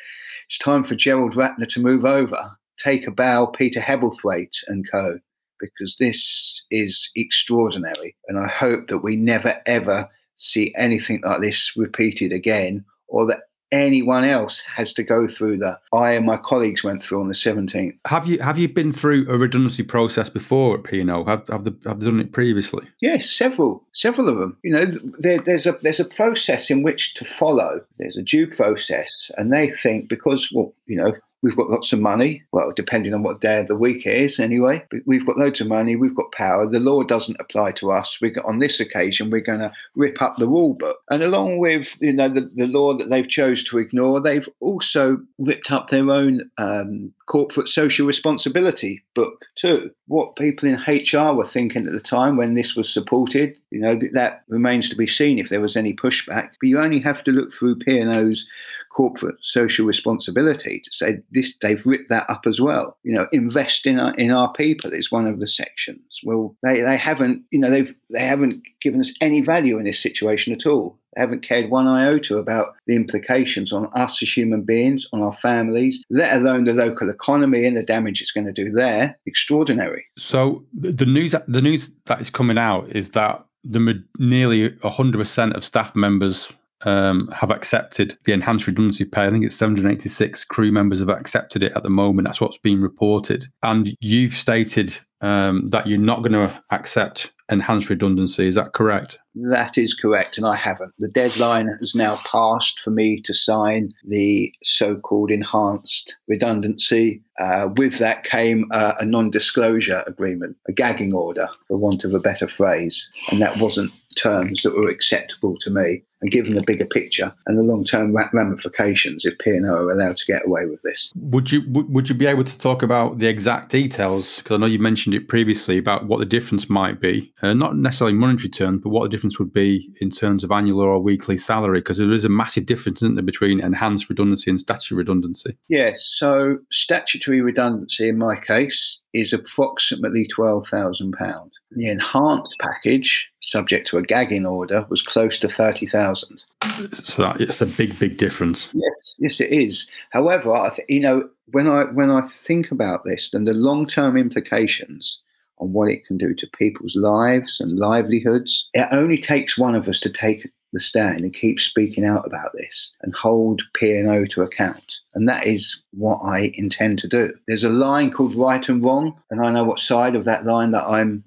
it's 0.47 0.59
time 0.59 0.83
for 0.83 0.97
Gerald 0.97 1.35
Ratner 1.35 1.69
to 1.69 1.81
move 1.81 2.05
over, 2.05 2.57
take 2.79 3.07
a 3.07 3.13
bow, 3.13 3.47
Peter 3.47 3.81
Hebblethwaite 3.81 4.59
and 4.67 4.85
co, 4.91 5.19
because 5.61 5.97
this 5.99 6.65
is 6.71 7.11
extraordinary, 7.15 8.17
and 8.29 8.39
I 8.39 8.49
hope 8.49 8.89
that 8.89 8.99
we 8.99 9.17
never 9.17 9.55
ever 9.67 10.09
see 10.37 10.75
anything 10.77 11.23
like 11.25 11.41
this 11.41 11.73
repeated 11.77 12.33
again, 12.33 12.85
or 13.09 13.25
that 13.27 13.45
anyone 13.75 14.25
else 14.25 14.61
has 14.61 14.93
to 14.95 15.03
go 15.03 15.27
through 15.27 15.59
that 15.59 15.81
I 15.93 16.13
and 16.13 16.27
my 16.27 16.37
colleagues 16.37 16.85
went 16.85 17.03
through 17.03 17.21
on 17.21 17.29
the 17.29 17.35
17th. 17.35 17.97
Have 18.07 18.27
you 18.27 18.39
have 18.41 18.59
you 18.59 18.69
been 18.69 18.93
through 18.93 19.27
a 19.29 19.37
redundancy 19.37 19.83
process 19.83 20.29
before 20.29 20.77
at 20.77 20.85
P&O? 20.85 21.25
Have 21.25 21.47
have, 21.49 21.65
the, 21.65 21.77
have 21.85 22.01
they 22.01 22.07
done 22.07 22.21
it 22.21 22.33
previously? 22.33 22.87
Yes, 23.01 23.31
several, 23.31 23.83
several 23.93 24.29
of 24.29 24.39
them. 24.39 24.57
You 24.63 24.73
know, 24.73 24.87
there, 25.19 25.41
there's 25.41 25.67
a 25.67 25.73
there's 25.83 26.01
a 26.01 26.05
process 26.05 26.71
in 26.71 26.83
which 26.83 27.15
to 27.15 27.25
follow. 27.25 27.81
There's 27.99 28.17
a 28.17 28.23
due 28.23 28.47
process, 28.47 29.31
and 29.37 29.53
they 29.53 29.71
think 29.71 30.09
because 30.09 30.51
well, 30.53 30.73
you 30.87 30.97
know, 30.97 31.13
We've 31.45 31.55
got 31.55 31.69
lots 31.69 31.93
of 31.93 32.01
money. 32.01 32.43
Well, 32.53 32.73
depending 32.75 33.13
on 33.13 33.23
what 33.23 33.43
day 33.43 33.61
of 33.61 33.69
the 33.69 33.77
week 33.77 34.07
it 34.07 34.17
is, 34.17 34.41
anyway. 34.41 34.83
We've 35.05 35.27
got 35.27 35.37
loads 35.37 35.61
of 35.61 35.67
money. 35.67 35.95
We've 35.95 36.17
got 36.17 36.33
power. 36.33 36.67
The 36.67 36.81
law 36.81 37.03
doesn't 37.03 37.37
apply 37.39 37.73
to 37.73 37.93
us. 37.93 38.19
We 38.19 38.35
on 38.47 38.61
this 38.61 38.81
occasion 38.81 39.29
we're 39.29 39.43
going 39.43 39.59
to 39.59 39.71
rip 39.95 40.23
up 40.23 40.39
the 40.39 40.49
rule 40.49 40.73
book. 40.73 40.97
And 41.11 41.23
along 41.23 41.59
with 41.59 41.99
you 42.01 42.15
know 42.15 42.31
the, 42.31 42.51
the 42.57 42.67
law 42.67 42.95
that 42.95 43.11
they've 43.11 43.29
chose 43.29 43.63
to 43.65 43.77
ignore, 43.77 44.23
they've 44.23 44.49
also 44.61 45.19
ripped 45.39 45.71
up 45.71 45.91
their 45.91 46.11
own 46.11 46.51
um, 46.57 47.13
corporate 47.27 47.69
social 47.69 48.07
responsibility 48.07 49.03
book 49.15 49.47
too. 49.57 49.91
What 50.07 50.37
people 50.37 50.69
in 50.69 50.83
HR 50.87 51.33
were 51.33 51.47
thinking 51.47 51.87
at 51.87 51.93
the 51.93 52.01
time 52.01 52.37
when 52.37 52.55
this 52.55 52.77
was 52.77 52.93
supported, 52.93 53.57
you 53.71 53.81
know, 53.81 53.99
that 54.13 54.45
remains 54.49 54.91
to 54.91 54.97
be 54.97 55.07
seen 55.07 55.39
if 55.39 55.49
there 55.49 55.61
was 55.61 55.77
any 55.77 55.95
pushback. 55.95 56.51
But 56.61 56.69
you 56.69 56.79
only 56.79 57.01
have 57.01 57.25
to 57.25 57.33
look 57.33 57.53
through 57.53 57.77
P&O's 57.77 58.47
corporate 58.91 59.37
social 59.41 59.87
responsibility 59.87 60.81
to 60.81 60.93
say 60.93 61.19
this 61.33 61.57
they've 61.63 61.85
ripped 61.87 62.11
that 62.11 62.29
up 62.29 62.47
as 62.47 62.61
well. 62.61 62.99
You 63.03 63.15
know, 63.15 63.27
invest 63.33 63.87
in 63.87 63.99
our 63.99 64.15
in 64.15 64.31
our 64.31 64.53
people 64.53 64.93
is 64.93 65.11
one 65.11 65.27
of 65.27 65.41
the 65.41 65.49
sections. 65.49 66.21
Well, 66.25 66.55
they, 66.63 66.83
they 66.83 66.97
haven't, 66.97 67.45
you 67.51 67.59
know, 67.59 67.71
they've 67.71 67.95
they 68.11 68.25
haven't 68.25 68.63
given 68.81 69.01
us 69.01 69.15
any 69.21 69.41
value 69.41 69.79
in 69.79 69.85
this 69.85 70.03
situation 70.03 70.53
at 70.53 70.67
all. 70.67 70.99
Haven't 71.17 71.43
cared 71.43 71.71
one 71.71 71.87
iota 71.87 72.39
about 72.39 72.75
the 72.87 72.97
implications 72.97 73.73
on 73.73 73.87
us 73.95 74.23
as 74.23 74.37
human 74.37 74.63
beings, 74.63 75.07
on 75.13 75.23
our 75.23 75.33
families, 75.33 76.03
let 76.11 76.37
alone 76.37 76.65
the 76.65 76.73
local 76.73 77.09
economy 77.11 77.67
and 77.67 77.77
the 77.77 77.83
damage 77.83 78.21
it's 78.21 78.33
going 78.33 78.47
to 78.47 78.53
do 78.53 78.71
there. 78.71 79.19
Extraordinary. 79.27 80.05
So 80.19 80.65
the 80.73 81.07
news 81.07 81.35
the 81.49 81.63
news 81.63 81.93
that 82.07 82.21
is 82.21 82.31
coming 82.31 82.59
out 82.59 82.95
is 82.95 83.13
that 83.13 83.45
the 83.65 84.05
nearly 84.19 84.71
100% 84.71 85.55
of 85.55 85.65
staff 85.65 85.97
members 85.97 86.53
um, 86.85 87.29
have 87.29 87.51
accepted 87.51 88.17
the 88.25 88.33
enhanced 88.33 88.67
redundancy 88.67 89.05
pay. 89.05 89.25
I 89.25 89.31
think 89.31 89.45
it's 89.45 89.57
786 89.57 90.45
crew 90.45 90.71
members 90.71 91.01
have 91.01 91.09
accepted 91.09 91.63
it 91.63 91.73
at 91.75 91.83
the 91.83 91.91
moment. 91.91 92.27
That's 92.27 92.41
what's 92.41 92.59
being 92.59 92.81
reported. 92.81 93.49
And 93.63 93.97
you've 94.01 94.35
stated 94.35 94.97
um, 95.21 95.69
that 95.69 95.87
you're 95.87 95.99
not 95.99 96.23
going 96.23 96.33
to 96.33 96.63
accept 96.71 97.33
enhanced 97.51 97.91
redundancy. 97.91 98.47
Is 98.47 98.55
that 98.55 98.73
correct? 98.73 99.19
That 99.35 99.77
is 99.77 99.95
correct, 99.95 100.39
and 100.39 100.47
I 100.47 100.57
haven't. 100.57 100.93
The 100.99 101.09
deadline 101.09 101.69
has 101.81 101.95
now 101.95 102.21
passed 102.25 102.79
for 102.79 102.91
me 102.91 103.21
to 103.23 103.35
sign 103.35 103.93
the 104.07 104.53
so 104.63 104.97
called 104.97 105.31
enhanced 105.31 106.17
redundancy. 106.29 107.23
Uh, 107.39 107.69
with 107.77 107.99
that 107.99 108.23
came 108.23 108.67
uh, 108.71 108.93
a 109.01 109.05
non 109.05 109.31
disclosure 109.31 110.05
agreement, 110.07 110.57
a 110.69 110.73
gagging 110.73 111.13
order, 111.13 111.49
for 111.67 111.77
want 111.77 112.05
of 112.05 112.15
a 112.15 112.21
better 112.21 112.47
phrase, 112.47 113.09
and 113.31 113.43
that 113.43 113.57
wasn't 113.59 113.93
terms 114.15 114.63
that 114.63 114.75
were 114.75 114.89
acceptable 114.89 115.57
to 115.61 115.71
me 115.71 116.03
and 116.25 116.33
given 116.33 116.55
the 116.55 116.63
bigger 116.63 116.87
picture 116.87 117.35
and 117.47 117.59
the 117.59 117.63
long-term 117.63 118.17
ramifications 118.33 119.27
if 119.27 119.39
P&O 119.39 119.63
are 119.63 119.91
allowed 119.91 120.17
to 120.17 120.25
get 120.25 120.47
away 120.47 120.65
with 120.65 120.81
this. 120.81 121.13
Would 121.17 121.53
you 121.53 121.63
would 121.69 122.09
you 122.09 122.15
be 122.15 122.25
able 122.25 122.45
to 122.45 122.59
talk 122.59 122.83
about 122.83 123.19
the 123.19 123.29
exact 123.29 123.71
details? 123.71 124.39
Because 124.39 124.55
I 124.55 124.59
know 124.59 124.67
you 124.67 124.79
mentioned 124.79 125.15
it 125.15 125.29
previously 125.29 125.77
about 125.77 126.07
what 126.07 126.21
the 126.21 126.27
difference 126.27 126.71
might 126.71 126.99
be, 126.99 127.31
uh, 127.43 127.53
not 127.53 127.77
necessarily 127.77 128.17
monetary 128.17 128.49
terms, 128.49 128.81
but 128.83 128.89
what 128.89 129.03
the 129.03 129.11
difference 129.11 129.39
would 129.39 129.53
be 129.53 129.93
in 130.01 130.09
terms 130.09 130.43
of 130.45 130.51
annual 130.51 130.81
or 130.81 130.99
weekly 130.99 131.37
salary. 131.37 131.81
Because 131.81 131.99
there 131.99 132.11
is 132.11 132.25
a 132.25 132.31
massive 132.31 132.65
difference, 132.65 133.03
isn't 133.03 133.17
there, 133.17 133.23
between 133.23 133.61
enhanced 133.61 134.09
redundancy 134.09 134.51
and 134.51 134.59
statutory 134.59 134.99
redundancy? 134.99 135.59
Yes. 135.69 136.03
So 136.03 136.57
statutory 136.71 137.43
redundancy 137.43 138.09
in 138.09 138.17
my 138.17 138.37
case 138.37 139.03
is 139.13 139.35
approximately 139.35 140.27
twelve 140.27 140.69
thousand 140.69 141.13
pounds. 141.13 141.53
The 141.73 141.89
enhanced 141.89 142.57
package, 142.61 143.31
subject 143.45 143.87
to 143.89 143.99
a 143.99 144.03
gagging 144.03 144.47
order, 144.47 144.87
was 144.89 145.03
close 145.03 145.39
to 145.39 145.49
30,000. 145.49 146.45
So 146.93 147.23
that, 147.23 147.41
it's 147.41 147.61
a 147.61 147.67
big, 147.67 147.99
big 147.99 148.17
difference. 148.17 148.71
Yes, 148.73 149.17
yes, 149.19 149.41
it 149.41 149.51
is. 149.51 149.89
However, 150.11 150.55
I 150.55 150.71
th- 150.71 150.89
you 150.89 151.01
know, 151.01 151.29
when 151.53 151.69
I 151.69 151.85
when 151.85 152.11
I 152.11 152.27
think 152.29 152.71
about 152.71 153.05
this 153.05 153.33
and 153.35 153.47
the 153.47 153.53
long 153.53 153.87
term 153.87 154.17
implications 154.17 155.21
on 155.59 155.73
what 155.73 155.91
it 155.91 156.05
can 156.07 156.17
do 156.17 156.35
to 156.35 156.49
people's 156.59 156.97
lives 156.97 157.61
and 157.61 157.79
livelihoods, 157.79 158.69
it 158.75 158.89
only 158.91 159.19
takes 159.19 159.59
one 159.59 159.75
of 159.75 159.89
us 159.89 160.01
to 160.01 160.11
take 160.11 160.51
the 160.73 160.81
stand 160.81 161.21
and 161.21 161.33
keep 161.33 161.61
speaking 161.61 162.05
out 162.05 162.27
about 162.27 162.51
this 162.55 162.93
and 163.03 163.15
hold 163.15 163.63
P&O 163.75 164.25
to 164.27 164.43
account. 164.43 164.97
And 165.15 165.29
that 165.29 165.47
is 165.47 165.81
what 165.93 166.19
I 166.19 166.53
intend 166.55 166.99
to 166.99 167.09
do. 167.09 167.33
There's 167.47 167.63
a 167.63 167.71
line 167.71 168.11
called 168.11 168.35
right 168.35 168.69
and 168.69 168.85
wrong, 168.85 169.19
and 169.31 169.41
I 169.41 169.53
know 169.53 169.63
what 169.63 169.79
side 169.79 170.17
of 170.17 170.25
that 170.25 170.45
line 170.45 170.73
that 170.73 170.85
I'm 170.85 171.23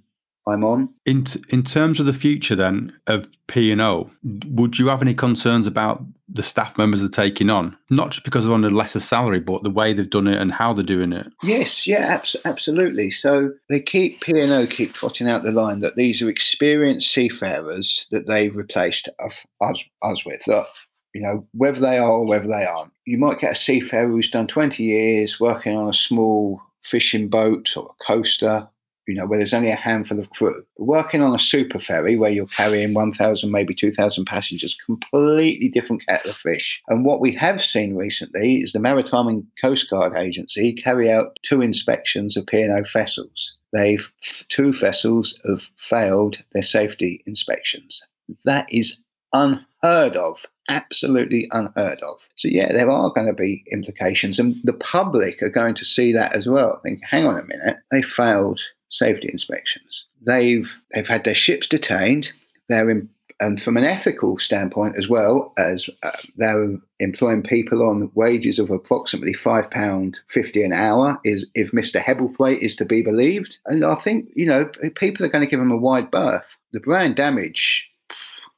I'm 0.47 0.63
on. 0.63 0.89
In 1.05 1.23
t- 1.23 1.41
in 1.49 1.63
terms 1.63 1.99
of 1.99 2.05
the 2.05 2.13
future, 2.13 2.55
then 2.55 2.93
of 3.07 3.27
P 3.47 3.71
and 3.71 3.81
O, 3.81 4.09
would 4.47 4.79
you 4.79 4.87
have 4.87 5.01
any 5.01 5.13
concerns 5.13 5.67
about 5.67 6.03
the 6.29 6.43
staff 6.43 6.77
members 6.77 7.01
they're 7.01 7.09
taking 7.09 7.49
on? 7.49 7.77
Not 7.89 8.11
just 8.11 8.23
because 8.23 8.45
they're 8.45 8.53
on 8.53 8.65
a 8.65 8.69
lesser 8.69 8.99
salary, 8.99 9.39
but 9.39 9.63
the 9.63 9.69
way 9.69 9.93
they've 9.93 10.09
done 10.09 10.27
it 10.27 10.41
and 10.41 10.51
how 10.51 10.73
they're 10.73 10.83
doing 10.83 11.13
it. 11.13 11.27
Yes, 11.43 11.87
yeah, 11.87 11.99
abs- 11.99 12.35
absolutely. 12.45 13.11
So 13.11 13.51
they 13.69 13.79
keep 13.79 14.21
P 14.21 14.39
and 14.39 14.51
O 14.51 14.67
keep 14.67 14.93
trotting 14.93 15.29
out 15.29 15.43
the 15.43 15.51
line 15.51 15.79
that 15.81 15.95
these 15.95 16.21
are 16.21 16.29
experienced 16.29 17.11
seafarers 17.11 18.07
that 18.11 18.27
they've 18.27 18.55
replaced 18.55 19.09
us 19.19 19.43
us 19.61 20.25
with. 20.25 20.43
That 20.45 20.65
you 21.13 21.21
know 21.21 21.45
whether 21.53 21.79
they 21.79 21.97
are 21.97 22.11
or 22.11 22.25
whether 22.25 22.47
they 22.47 22.65
aren't. 22.65 22.93
You 23.05 23.17
might 23.17 23.39
get 23.39 23.53
a 23.53 23.55
seafarer 23.55 24.07
who's 24.07 24.31
done 24.31 24.47
twenty 24.47 24.83
years 24.83 25.39
working 25.39 25.75
on 25.75 25.89
a 25.89 25.93
small 25.93 26.61
fishing 26.83 27.27
boat 27.27 27.75
or 27.75 27.89
a 27.99 28.03
coaster 28.03 28.67
you 29.07 29.15
know, 29.15 29.25
where 29.25 29.39
there's 29.39 29.53
only 29.53 29.71
a 29.71 29.75
handful 29.75 30.19
of 30.19 30.29
crew. 30.31 30.63
Working 30.77 31.21
on 31.21 31.33
a 31.33 31.39
super 31.39 31.79
ferry 31.79 32.17
where 32.17 32.29
you're 32.29 32.47
carrying 32.47 32.93
1,000, 32.93 33.51
maybe 33.51 33.73
2,000 33.73 34.25
passengers, 34.25 34.77
completely 34.85 35.69
different 35.69 36.05
kettle 36.05 36.31
of 36.31 36.37
fish. 36.37 36.81
And 36.87 37.05
what 37.05 37.21
we 37.21 37.33
have 37.35 37.63
seen 37.63 37.95
recently 37.95 38.57
is 38.57 38.73
the 38.73 38.79
Maritime 38.79 39.27
and 39.27 39.45
Coast 39.61 39.89
Guard 39.89 40.15
Agency 40.15 40.73
carry 40.73 41.11
out 41.11 41.37
two 41.43 41.61
inspections 41.61 42.35
of 42.35 42.45
P&O 42.47 42.83
vessels. 42.91 43.57
They've, 43.73 44.11
two 44.49 44.73
vessels 44.73 45.39
have 45.47 45.63
failed 45.77 46.37
their 46.53 46.63
safety 46.63 47.23
inspections. 47.25 48.01
That 48.45 48.67
is 48.69 49.01
unheard 49.33 50.15
of 50.17 50.45
absolutely 50.69 51.47
unheard 51.51 52.01
of. 52.01 52.27
So 52.35 52.47
yeah, 52.47 52.71
there 52.71 52.89
are 52.89 53.11
going 53.11 53.27
to 53.27 53.33
be 53.33 53.63
implications, 53.71 54.39
and 54.39 54.55
the 54.63 54.73
public 54.73 55.41
are 55.41 55.49
going 55.49 55.75
to 55.75 55.85
see 55.85 56.11
that 56.13 56.33
as 56.33 56.47
well. 56.47 56.79
Think, 56.83 56.99
hang 57.03 57.25
on 57.25 57.39
a 57.39 57.43
minute, 57.43 57.77
they 57.91 58.01
failed 58.01 58.59
safety 58.89 59.29
inspections. 59.31 60.05
They've 60.25 60.79
they've 60.93 61.07
had 61.07 61.23
their 61.23 61.35
ships 61.35 61.67
detained. 61.67 62.31
They're 62.69 62.89
in, 62.89 63.09
and 63.39 63.61
from 63.61 63.77
an 63.77 63.83
ethical 63.83 64.39
standpoint 64.39 64.95
as 64.97 65.07
well 65.07 65.53
as 65.57 65.89
uh, 66.03 66.11
they're 66.37 66.77
employing 66.99 67.43
people 67.43 67.83
on 67.83 68.11
wages 68.15 68.59
of 68.59 68.71
approximately 68.71 69.33
five 69.33 69.69
pound 69.69 70.19
fifty 70.27 70.63
an 70.63 70.73
hour 70.73 71.19
is 71.23 71.47
if 71.53 71.71
Mr. 71.71 72.03
Hebblethwaite 72.03 72.59
is 72.59 72.75
to 72.77 72.85
be 72.85 73.01
believed. 73.01 73.57
And 73.65 73.85
I 73.85 73.95
think 73.95 74.29
you 74.35 74.45
know 74.45 74.69
people 74.95 75.25
are 75.25 75.29
going 75.29 75.45
to 75.45 75.49
give 75.49 75.59
them 75.59 75.71
a 75.71 75.77
wide 75.77 76.11
berth. 76.11 76.57
The 76.73 76.79
brand 76.79 77.15
damage 77.15 77.86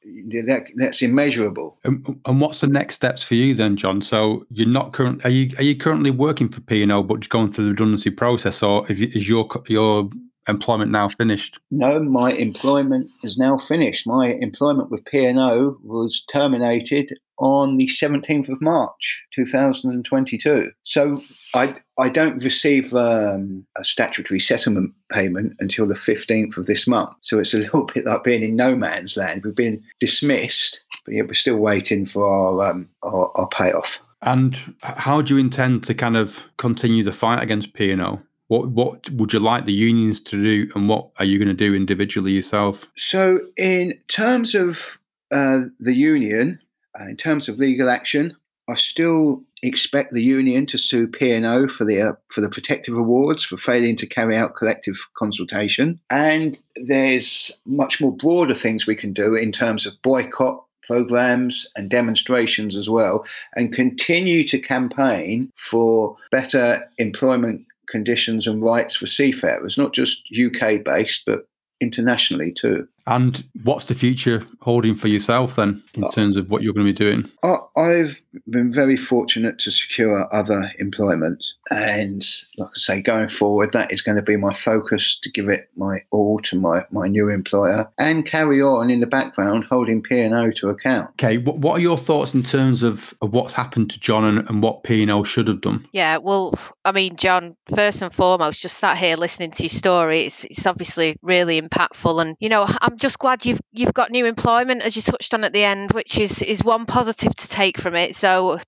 that, 0.02 0.70
that's 0.76 1.02
immeasurable. 1.02 1.78
And, 1.84 2.20
and, 2.24 2.40
what's 2.40 2.60
the 2.60 2.66
next 2.66 2.94
steps 2.94 3.22
for 3.22 3.34
you 3.34 3.54
then, 3.54 3.76
John? 3.76 4.00
So 4.00 4.46
you're 4.50 4.66
not 4.66 4.92
current. 4.92 5.24
Are 5.24 5.30
you 5.30 5.54
are 5.58 5.62
you 5.62 5.76
currently 5.76 6.10
working 6.10 6.48
for 6.48 6.60
P 6.62 6.82
and 6.82 6.92
O, 6.92 7.02
but 7.02 7.20
just 7.20 7.30
going 7.30 7.50
through 7.50 7.64
the 7.64 7.70
redundancy 7.70 8.10
process, 8.10 8.62
or 8.62 8.90
is 8.90 9.28
your 9.28 9.48
your 9.68 10.08
employment 10.50 10.90
now 10.90 11.08
finished? 11.08 11.58
No, 11.70 12.00
my 12.00 12.32
employment 12.32 13.10
is 13.22 13.38
now 13.38 13.56
finished. 13.56 14.06
My 14.06 14.36
employment 14.40 14.90
with 14.90 15.04
P 15.04 15.24
and 15.24 15.38
O 15.38 15.78
was 15.82 16.24
terminated 16.30 17.12
on 17.40 17.78
the 17.78 17.86
17th 17.86 18.50
of 18.50 18.60
March 18.60 19.24
2022. 19.34 20.70
So 20.84 21.20
I, 21.54 21.74
I 21.98 22.10
don't 22.10 22.44
receive 22.44 22.94
um, 22.94 23.66
a 23.78 23.84
statutory 23.84 24.38
settlement 24.38 24.92
payment 25.10 25.54
until 25.58 25.86
the 25.86 25.94
15th 25.94 26.58
of 26.58 26.66
this 26.66 26.86
month. 26.86 27.10
So 27.22 27.38
it's 27.38 27.54
a 27.54 27.58
little 27.60 27.86
bit 27.86 28.04
like 28.04 28.24
being 28.24 28.42
in 28.42 28.56
no 28.56 28.76
man's 28.76 29.16
land. 29.16 29.42
We've 29.44 29.54
been 29.54 29.82
dismissed, 30.00 30.84
but 31.06 31.14
yet 31.14 31.26
we're 31.26 31.34
still 31.34 31.56
waiting 31.56 32.04
for 32.04 32.26
our, 32.26 32.70
um, 32.70 32.90
our, 33.02 33.32
our 33.34 33.48
payoff. 33.48 33.98
And 34.22 34.54
how 34.82 35.22
do 35.22 35.34
you 35.34 35.40
intend 35.40 35.82
to 35.84 35.94
kind 35.94 36.18
of 36.18 36.38
continue 36.58 37.02
the 37.02 37.12
fight 37.12 37.42
against 37.42 37.72
P&O? 37.72 38.20
What 38.50 38.70
what 38.70 39.08
would 39.10 39.32
you 39.32 39.38
like 39.38 39.64
the 39.64 39.72
unions 39.72 40.18
to 40.22 40.42
do, 40.42 40.72
and 40.74 40.88
what 40.88 41.10
are 41.20 41.24
you 41.24 41.38
going 41.38 41.56
to 41.56 41.64
do 41.68 41.72
individually 41.72 42.32
yourself? 42.32 42.90
So, 42.96 43.38
in 43.56 43.96
terms 44.08 44.56
of 44.56 44.98
uh, 45.30 45.60
the 45.78 45.94
union, 45.94 46.58
uh, 47.00 47.04
in 47.04 47.16
terms 47.16 47.48
of 47.48 47.58
legal 47.58 47.88
action, 47.88 48.36
I 48.68 48.74
still 48.74 49.44
expect 49.62 50.12
the 50.12 50.22
union 50.24 50.66
to 50.66 50.78
sue 50.78 51.06
P&O 51.06 51.68
for 51.68 51.84
the 51.84 52.02
uh, 52.02 52.12
for 52.26 52.40
the 52.40 52.48
protective 52.48 52.96
awards 52.96 53.44
for 53.44 53.56
failing 53.56 53.94
to 53.96 54.06
carry 54.06 54.36
out 54.36 54.56
collective 54.56 54.96
consultation. 55.16 56.00
And 56.10 56.60
there's 56.74 57.52
much 57.66 58.00
more 58.00 58.16
broader 58.16 58.54
things 58.54 58.84
we 58.84 58.96
can 58.96 59.12
do 59.12 59.36
in 59.36 59.52
terms 59.52 59.86
of 59.86 60.02
boycott 60.02 60.64
programs 60.82 61.68
and 61.76 61.88
demonstrations 61.88 62.74
as 62.74 62.90
well, 62.90 63.24
and 63.54 63.72
continue 63.72 64.42
to 64.48 64.58
campaign 64.58 65.52
for 65.54 66.16
better 66.32 66.84
employment 66.98 67.64
conditions 67.90 68.46
and 68.46 68.62
rights 68.62 68.96
for 68.96 69.06
seafarers, 69.06 69.76
not 69.76 69.92
just 69.92 70.22
UK 70.32 70.84
based, 70.84 71.24
but 71.26 71.46
internationally 71.80 72.52
too. 72.52 72.86
And 73.06 73.42
what's 73.64 73.86
the 73.86 73.94
future 73.94 74.44
holding 74.60 74.94
for 74.94 75.08
yourself 75.08 75.56
then, 75.56 75.82
in 75.94 76.04
uh, 76.04 76.10
terms 76.10 76.36
of 76.36 76.50
what 76.50 76.62
you're 76.62 76.74
going 76.74 76.86
to 76.86 76.92
be 76.92 76.96
doing? 76.96 77.28
I've 77.76 78.20
been 78.48 78.72
very 78.72 78.96
fortunate 78.96 79.58
to 79.60 79.70
secure 79.70 80.32
other 80.32 80.70
employment, 80.78 81.44
and 81.70 82.24
like 82.56 82.68
I 82.68 82.78
say, 82.78 83.00
going 83.00 83.28
forward, 83.28 83.72
that 83.72 83.92
is 83.92 84.02
going 84.02 84.16
to 84.16 84.22
be 84.22 84.36
my 84.36 84.52
focus 84.52 85.18
to 85.20 85.30
give 85.30 85.48
it 85.48 85.70
my 85.76 86.00
all 86.10 86.40
to 86.40 86.58
my 86.58 86.84
my 86.90 87.06
new 87.06 87.28
employer 87.28 87.90
and 87.96 88.26
carry 88.26 88.60
on 88.60 88.90
in 88.90 89.00
the 89.00 89.06
background 89.06 89.64
holding 89.64 90.02
P 90.02 90.20
and 90.20 90.34
O 90.34 90.50
to 90.50 90.68
account. 90.68 91.10
Okay, 91.10 91.38
what 91.38 91.58
what 91.58 91.78
are 91.78 91.82
your 91.82 91.98
thoughts 91.98 92.34
in 92.34 92.42
terms 92.42 92.82
of, 92.82 93.14
of 93.22 93.32
what's 93.32 93.54
happened 93.54 93.90
to 93.90 94.00
John 94.00 94.24
and, 94.24 94.48
and 94.48 94.62
what 94.62 94.82
P 94.82 95.02
and 95.02 95.10
O 95.10 95.22
should 95.22 95.46
have 95.46 95.60
done? 95.60 95.86
Yeah, 95.92 96.16
well, 96.16 96.54
I 96.84 96.92
mean, 96.92 97.16
John, 97.16 97.56
first 97.74 98.02
and 98.02 98.12
foremost, 98.12 98.62
just 98.62 98.78
sat 98.78 98.98
here 98.98 99.16
listening 99.16 99.52
to 99.52 99.62
your 99.62 99.70
story. 99.70 100.22
It's, 100.22 100.44
it's 100.44 100.66
obviously 100.66 101.16
really 101.22 101.60
impactful, 101.60 102.20
and 102.20 102.36
you 102.40 102.48
know, 102.48 102.66
I'm 102.66 102.96
just 102.96 103.18
glad 103.18 103.46
you've 103.46 103.60
you've 103.70 103.94
got 103.94 104.10
new 104.10 104.26
employment 104.26 104.82
as 104.82 104.96
you 104.96 105.02
touched 105.02 105.34
on 105.34 105.44
at 105.44 105.52
the 105.52 105.62
end, 105.62 105.92
which 105.92 106.18
is 106.18 106.42
is 106.42 106.64
one 106.64 106.86
positive 106.86 107.34
to 107.34 107.48
take 107.48 107.78
from 107.78 107.94
it. 107.94 108.16
So 108.16 108.58